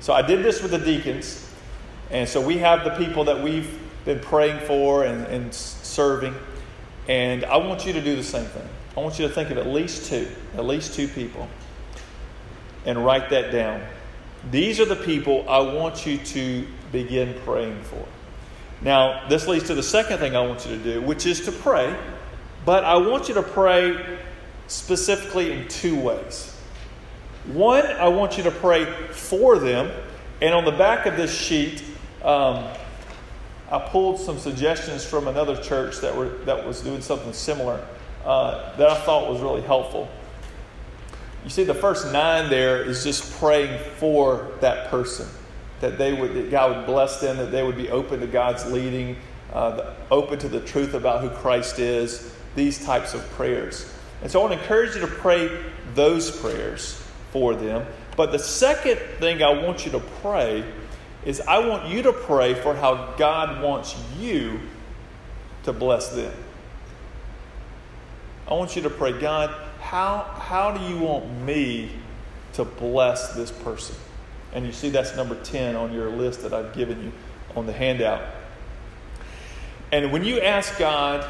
So 0.00 0.12
I 0.12 0.22
did 0.22 0.44
this 0.44 0.62
with 0.62 0.70
the 0.70 0.78
deacons. 0.78 1.44
And 2.10 2.28
so 2.28 2.40
we 2.40 2.58
have 2.58 2.84
the 2.84 2.90
people 2.90 3.24
that 3.24 3.42
we've 3.42 3.78
been 4.04 4.20
praying 4.20 4.60
for 4.66 5.04
and, 5.04 5.26
and 5.26 5.52
serving. 5.52 6.34
And 7.08 7.44
I 7.44 7.56
want 7.56 7.84
you 7.86 7.92
to 7.92 8.00
do 8.00 8.16
the 8.16 8.22
same 8.22 8.44
thing. 8.44 8.68
I 8.96 9.00
want 9.00 9.18
you 9.18 9.28
to 9.28 9.32
think 9.32 9.50
of 9.50 9.58
at 9.58 9.66
least 9.66 10.06
two, 10.08 10.28
at 10.54 10.64
least 10.64 10.94
two 10.94 11.08
people, 11.08 11.48
and 12.84 13.04
write 13.04 13.30
that 13.30 13.52
down. 13.52 13.82
These 14.50 14.80
are 14.80 14.84
the 14.84 14.96
people 14.96 15.48
I 15.48 15.58
want 15.58 16.06
you 16.06 16.18
to 16.18 16.66
begin 16.92 17.34
praying 17.44 17.82
for. 17.82 18.04
Now, 18.80 19.28
this 19.28 19.48
leads 19.48 19.64
to 19.64 19.74
the 19.74 19.82
second 19.82 20.18
thing 20.18 20.36
I 20.36 20.46
want 20.46 20.64
you 20.64 20.76
to 20.76 20.82
do, 20.82 21.02
which 21.02 21.26
is 21.26 21.44
to 21.46 21.52
pray 21.52 21.96
but 22.68 22.84
I 22.84 22.96
want 22.96 23.28
you 23.28 23.34
to 23.34 23.42
pray 23.42 24.18
specifically 24.66 25.52
in 25.52 25.68
two 25.68 25.98
ways. 25.98 26.54
One, 27.46 27.86
I 27.86 28.08
want 28.08 28.36
you 28.36 28.42
to 28.44 28.50
pray 28.50 28.84
for 29.10 29.58
them. 29.58 29.90
And 30.42 30.52
on 30.52 30.66
the 30.66 30.72
back 30.72 31.06
of 31.06 31.16
this 31.16 31.34
sheet, 31.34 31.82
um, 32.22 32.66
I 33.70 33.78
pulled 33.78 34.20
some 34.20 34.38
suggestions 34.38 35.02
from 35.02 35.28
another 35.28 35.56
church 35.56 36.00
that, 36.00 36.14
were, 36.14 36.28
that 36.44 36.66
was 36.66 36.82
doing 36.82 37.00
something 37.00 37.32
similar 37.32 37.82
uh, 38.26 38.76
that 38.76 38.90
I 38.90 39.00
thought 39.00 39.30
was 39.30 39.40
really 39.40 39.62
helpful. 39.62 40.06
You 41.44 41.50
see, 41.50 41.64
the 41.64 41.74
first 41.74 42.12
nine 42.12 42.50
there 42.50 42.82
is 42.82 43.04
just 43.04 43.32
praying 43.38 43.78
for 43.96 44.50
that 44.60 44.88
person, 44.90 45.26
that 45.80 45.96
they 45.96 46.12
would, 46.12 46.34
that 46.34 46.50
God 46.50 46.76
would 46.76 46.86
bless 46.86 47.20
them, 47.20 47.36
that 47.36 47.50
they 47.50 47.62
would 47.62 47.76
be 47.76 47.90
open 47.90 48.20
to 48.20 48.26
God's 48.26 48.70
leading, 48.70 49.16
uh, 49.52 49.94
open 50.10 50.38
to 50.40 50.48
the 50.48 50.60
truth 50.60 50.94
about 50.94 51.22
who 51.22 51.30
Christ 51.30 51.78
is, 51.78 52.34
these 52.54 52.84
types 52.84 53.14
of 53.14 53.28
prayers. 53.30 53.92
And 54.20 54.30
so 54.30 54.40
I 54.40 54.42
want 54.44 54.54
to 54.54 54.60
encourage 54.60 54.94
you 54.94 55.00
to 55.00 55.06
pray 55.06 55.48
those 55.94 56.30
prayers 56.30 57.00
for 57.30 57.54
them. 57.54 57.86
But 58.16 58.32
the 58.32 58.38
second 58.38 58.98
thing 59.20 59.42
I 59.42 59.62
want 59.62 59.86
you 59.86 59.92
to 59.92 60.00
pray 60.00 60.64
is 61.24 61.40
I 61.42 61.58
want 61.58 61.88
you 61.88 62.02
to 62.02 62.12
pray 62.12 62.54
for 62.54 62.74
how 62.74 63.14
God 63.16 63.62
wants 63.62 63.94
you 64.18 64.58
to 65.64 65.72
bless 65.72 66.08
them. 66.08 66.32
I 68.48 68.54
want 68.54 68.74
you 68.74 68.82
to 68.82 68.90
pray, 68.90 69.12
God, 69.18 69.54
how, 69.88 70.22
how 70.38 70.70
do 70.70 70.84
you 70.84 70.98
want 70.98 71.30
me 71.46 71.90
to 72.52 72.64
bless 72.66 73.32
this 73.32 73.50
person? 73.50 73.96
And 74.52 74.66
you 74.66 74.72
see 74.72 74.90
that's 74.90 75.16
number 75.16 75.34
10 75.34 75.76
on 75.76 75.94
your 75.94 76.10
list 76.10 76.42
that 76.42 76.52
I've 76.52 76.74
given 76.74 77.02
you 77.02 77.12
on 77.56 77.64
the 77.64 77.72
handout. 77.72 78.22
And 79.90 80.12
when 80.12 80.24
you 80.24 80.40
ask 80.40 80.78
God 80.78 81.26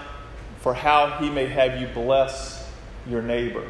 for 0.60 0.74
how 0.74 1.18
he 1.20 1.30
may 1.30 1.46
have 1.46 1.80
you 1.80 1.86
bless 1.86 2.68
your 3.08 3.22
neighbor, 3.22 3.64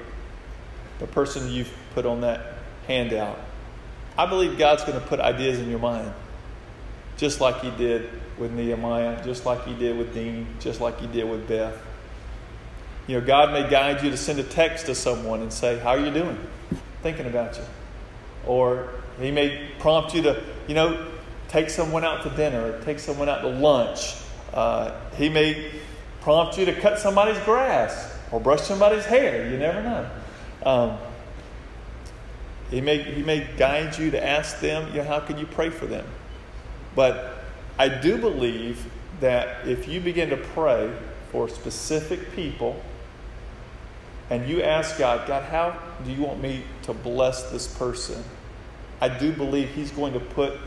the 1.01 1.07
person 1.07 1.53
you've 1.53 1.70
put 1.92 2.07
on 2.07 2.22
that 2.22 2.55
handout. 2.87 3.38
I 4.16 4.24
believe 4.24 4.57
God's 4.57 4.85
going 4.85 4.98
to 4.98 5.07
put 5.07 5.20
ideas 5.20 5.59
in 5.59 5.68
your 5.68 5.81
mind, 5.81 6.14
just 7.18 7.42
like 7.42 7.61
he 7.61 7.70
did 7.72 8.09
with 8.38 8.53
Nehemiah, 8.53 9.22
just 9.22 9.44
like 9.44 9.66
he 9.66 9.74
did 9.74 9.98
with 9.98 10.14
Dean, 10.14 10.46
just 10.61 10.81
like 10.81 10.98
he 10.98 11.07
did 11.09 11.29
with 11.29 11.46
Beth. 11.46 11.77
You 13.09 13.18
know, 13.18 13.27
God 13.27 13.53
may 13.53 13.68
guide 13.68 14.05
you 14.05 14.11
to 14.11 14.18
send 14.18 14.38
a 14.38 14.44
text 14.44 14.87
to 14.87 14.94
someone 14.94 15.40
and 15.40 15.51
say, 15.51 15.79
How 15.79 15.90
are 15.90 15.99
you 15.99 16.12
doing? 16.12 16.38
Thinking 17.03 17.27
about 17.27 17.57
you. 17.57 17.64
Or 18.47 18.90
he 19.18 19.31
may 19.31 19.71
prompt 19.79 20.14
you 20.14 20.23
to, 20.23 20.42
you 20.68 20.75
know, 20.75 21.09
take 21.49 21.71
someone 21.71 22.05
out 22.05 22.23
to 22.25 22.31
dinner 22.31 22.73
or 22.73 22.81
take 22.83 22.99
someone 22.99 23.31
out 23.31 23.40
to 23.40 23.49
lunch. 23.49 24.16
Uh, 24.53 24.92
he 25.16 25.31
may 25.31 25.73
prompt 26.21 26.59
you 26.59 26.66
to 26.66 26.79
cut 26.81 26.99
somebody's 26.99 27.38
grass 27.44 28.14
or 28.31 28.40
brush 28.40 28.61
somebody's 28.61 29.07
hair. 29.07 29.51
You 29.51 29.57
never 29.57 29.83
know. 29.83 30.11
Um, 30.64 30.99
he 32.71 32.83
may, 32.83 33.03
he 33.03 33.23
may 33.23 33.49
guide 33.57 33.97
you 33.97 34.11
to 34.11 34.23
ask 34.23 34.61
them, 34.61 34.88
you 34.88 34.99
know, 34.99 35.05
how 35.05 35.21
can 35.21 35.38
you 35.38 35.47
pray 35.47 35.71
for 35.71 35.87
them? 35.87 36.07
But 36.94 37.38
I 37.79 37.88
do 37.88 38.18
believe 38.18 38.85
that 39.21 39.66
if 39.66 39.88
you 39.88 40.01
begin 40.01 40.29
to 40.29 40.37
pray 40.37 40.92
for 41.33 41.49
specific 41.49 42.33
people 42.33 42.83
and 44.31 44.49
you 44.49 44.62
ask 44.62 44.99
God, 44.99 45.27
God, 45.27 45.45
how 45.45 45.79
do 46.05 46.12
you 46.12 46.23
want 46.23 46.41
me 46.41 46.62
to 46.83 46.93
bless 46.93 47.51
this 47.51 47.67
person? 47.67 48.23
I 49.01 49.09
do 49.09 49.33
believe 49.33 49.71
He's 49.71 49.91
going 49.91 50.12
to 50.12 50.21
put 50.21 50.59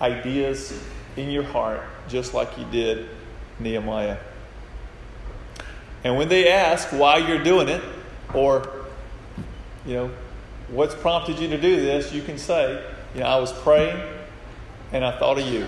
ideas 0.00 0.78
in 1.16 1.30
your 1.30 1.42
heart 1.42 1.82
just 2.08 2.34
like 2.34 2.54
He 2.54 2.64
did 2.64 3.08
Nehemiah. 3.58 4.18
And 6.04 6.16
when 6.16 6.28
they 6.28 6.48
ask 6.48 6.88
why 6.88 7.18
you're 7.18 7.42
doing 7.42 7.68
it, 7.68 7.82
or, 8.34 8.68
you 9.84 9.94
know, 9.94 10.10
what's 10.68 10.94
prompted 10.94 11.38
you 11.38 11.48
to 11.48 11.60
do 11.60 11.80
this, 11.80 12.12
you 12.12 12.22
can 12.22 12.38
say, 12.38 12.82
you 13.14 13.20
know, 13.20 13.26
I 13.26 13.36
was 13.36 13.52
praying 13.52 14.00
and 14.92 15.04
I 15.04 15.18
thought 15.18 15.38
of 15.38 15.46
you. 15.46 15.66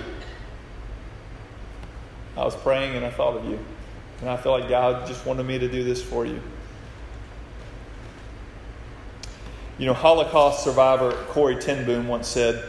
I 2.36 2.44
was 2.44 2.54
praying 2.54 2.96
and 2.96 3.04
I 3.04 3.10
thought 3.10 3.36
of 3.36 3.44
you. 3.44 3.58
And 4.20 4.28
I 4.28 4.36
feel 4.36 4.52
like 4.52 4.68
God 4.68 5.06
just 5.06 5.26
wanted 5.26 5.44
me 5.44 5.58
to 5.58 5.68
do 5.68 5.82
this 5.82 6.02
for 6.02 6.24
you. 6.26 6.40
You 9.80 9.86
know, 9.86 9.94
Holocaust 9.94 10.62
survivor 10.62 11.12
Corrie 11.28 11.56
ten 11.56 11.86
Boom 11.86 12.06
once 12.06 12.28
said, 12.28 12.62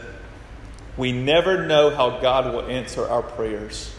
We 0.96 1.12
never 1.12 1.66
know 1.66 1.90
how 1.90 2.20
God 2.20 2.50
will 2.54 2.62
answer 2.62 3.06
our 3.06 3.20
prayers, 3.20 3.94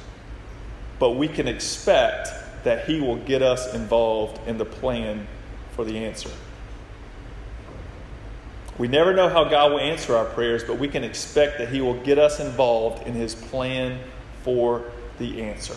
but 0.98 1.12
we 1.12 1.28
can 1.28 1.48
expect 1.48 2.30
that 2.64 2.88
He 2.88 3.00
will 3.00 3.18
get 3.18 3.44
us 3.44 3.72
involved 3.76 4.48
in 4.48 4.58
the 4.58 4.66
plan 4.66 5.28
for 5.74 5.86
the 5.86 5.96
answer. 6.00 6.32
We 8.80 8.88
never 8.88 9.14
know 9.14 9.30
how 9.30 9.44
God 9.44 9.74
will 9.74 9.80
answer 9.80 10.16
our 10.16 10.26
prayers, 10.26 10.64
but 10.64 10.80
we 10.80 10.88
can 10.88 11.04
expect 11.04 11.60
that 11.60 11.70
He 11.70 11.82
will 11.82 12.02
get 12.02 12.18
us 12.18 12.40
involved 12.40 13.06
in 13.06 13.14
His 13.14 13.36
plan 13.36 14.00
for 14.42 14.86
the 15.20 15.44
answer. 15.44 15.76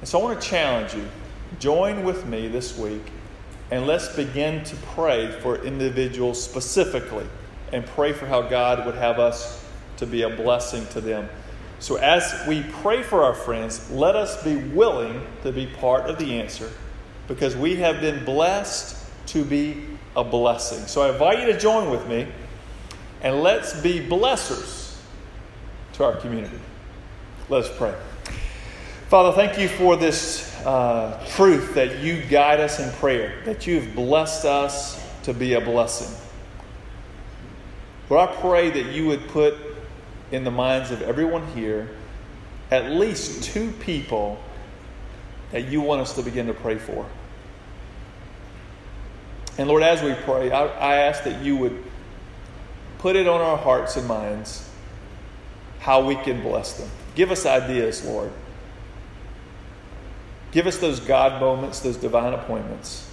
And 0.00 0.08
so 0.08 0.20
I 0.20 0.24
want 0.24 0.40
to 0.40 0.48
challenge 0.48 0.94
you 0.94 1.06
join 1.60 2.02
with 2.02 2.24
me 2.24 2.48
this 2.48 2.78
week 2.78 3.02
and 3.70 3.86
let's 3.86 4.14
begin 4.14 4.62
to 4.64 4.76
pray 4.94 5.30
for 5.40 5.64
individuals 5.64 6.42
specifically 6.42 7.26
and 7.72 7.84
pray 7.84 8.12
for 8.12 8.26
how 8.26 8.42
God 8.42 8.86
would 8.86 8.94
have 8.94 9.18
us 9.18 9.64
to 9.96 10.06
be 10.06 10.22
a 10.22 10.30
blessing 10.30 10.86
to 10.88 11.00
them. 11.00 11.28
So, 11.78 11.96
as 11.96 12.46
we 12.46 12.62
pray 12.62 13.02
for 13.02 13.22
our 13.22 13.34
friends, 13.34 13.90
let 13.90 14.16
us 14.16 14.42
be 14.42 14.56
willing 14.56 15.26
to 15.42 15.52
be 15.52 15.66
part 15.66 16.08
of 16.08 16.18
the 16.18 16.40
answer 16.40 16.70
because 17.28 17.56
we 17.56 17.76
have 17.76 18.00
been 18.00 18.24
blessed 18.24 18.96
to 19.26 19.44
be 19.44 19.84
a 20.14 20.24
blessing. 20.24 20.86
So, 20.86 21.02
I 21.02 21.12
invite 21.12 21.40
you 21.40 21.46
to 21.52 21.58
join 21.58 21.90
with 21.90 22.06
me 22.08 22.28
and 23.20 23.42
let's 23.42 23.78
be 23.80 24.00
blessers 24.00 24.96
to 25.94 26.04
our 26.04 26.16
community. 26.16 26.58
Let 27.48 27.64
us 27.64 27.76
pray. 27.76 27.94
Father, 29.08 29.30
thank 29.30 29.56
you 29.56 29.68
for 29.68 29.94
this 29.94 30.52
uh, 30.66 31.24
truth 31.36 31.74
that 31.74 32.00
you 32.00 32.20
guide 32.22 32.58
us 32.58 32.80
in 32.80 32.90
prayer, 32.94 33.40
that 33.44 33.64
you've 33.64 33.94
blessed 33.94 34.44
us 34.44 35.00
to 35.22 35.32
be 35.32 35.52
a 35.52 35.60
blessing. 35.60 36.12
Lord, 38.10 38.28
I 38.28 38.32
pray 38.40 38.70
that 38.70 38.86
you 38.86 39.06
would 39.06 39.28
put 39.28 39.54
in 40.32 40.42
the 40.42 40.50
minds 40.50 40.90
of 40.90 41.02
everyone 41.02 41.46
here 41.54 41.88
at 42.72 42.90
least 42.90 43.44
two 43.44 43.70
people 43.78 44.42
that 45.52 45.68
you 45.68 45.80
want 45.80 46.00
us 46.00 46.16
to 46.16 46.22
begin 46.22 46.48
to 46.48 46.54
pray 46.54 46.76
for. 46.76 47.06
And 49.56 49.68
Lord, 49.68 49.84
as 49.84 50.02
we 50.02 50.14
pray, 50.14 50.50
I, 50.50 50.66
I 50.66 50.96
ask 50.96 51.22
that 51.22 51.44
you 51.44 51.56
would 51.58 51.84
put 52.98 53.14
it 53.14 53.28
on 53.28 53.40
our 53.40 53.56
hearts 53.56 53.96
and 53.96 54.08
minds 54.08 54.68
how 55.78 56.04
we 56.04 56.16
can 56.16 56.42
bless 56.42 56.72
them. 56.72 56.90
Give 57.14 57.30
us 57.30 57.46
ideas, 57.46 58.04
Lord. 58.04 58.32
Give 60.56 60.66
us 60.66 60.78
those 60.78 61.00
God 61.00 61.38
moments, 61.38 61.80
those 61.80 61.98
divine 61.98 62.32
appointments, 62.32 63.06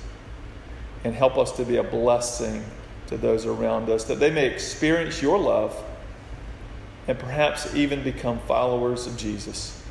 and 1.03 1.13
help 1.13 1.37
us 1.37 1.51
to 1.57 1.65
be 1.65 1.75
a 1.75 1.83
blessing 1.83 2.63
to 3.07 3.17
those 3.17 3.45
around 3.45 3.89
us, 3.89 4.05
that 4.05 4.21
they 4.21 4.31
may 4.31 4.45
experience 4.45 5.21
your 5.21 5.37
love 5.37 5.75
and 7.05 7.19
perhaps 7.19 7.75
even 7.75 8.01
become 8.01 8.39
followers 8.47 9.07
of 9.07 9.17
Jesus. 9.17 9.83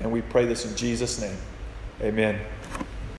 And 0.00 0.12
we 0.12 0.20
pray 0.20 0.44
this 0.44 0.66
in 0.66 0.76
Jesus' 0.76 1.18
name. 1.18 1.38
Amen. 2.02 2.38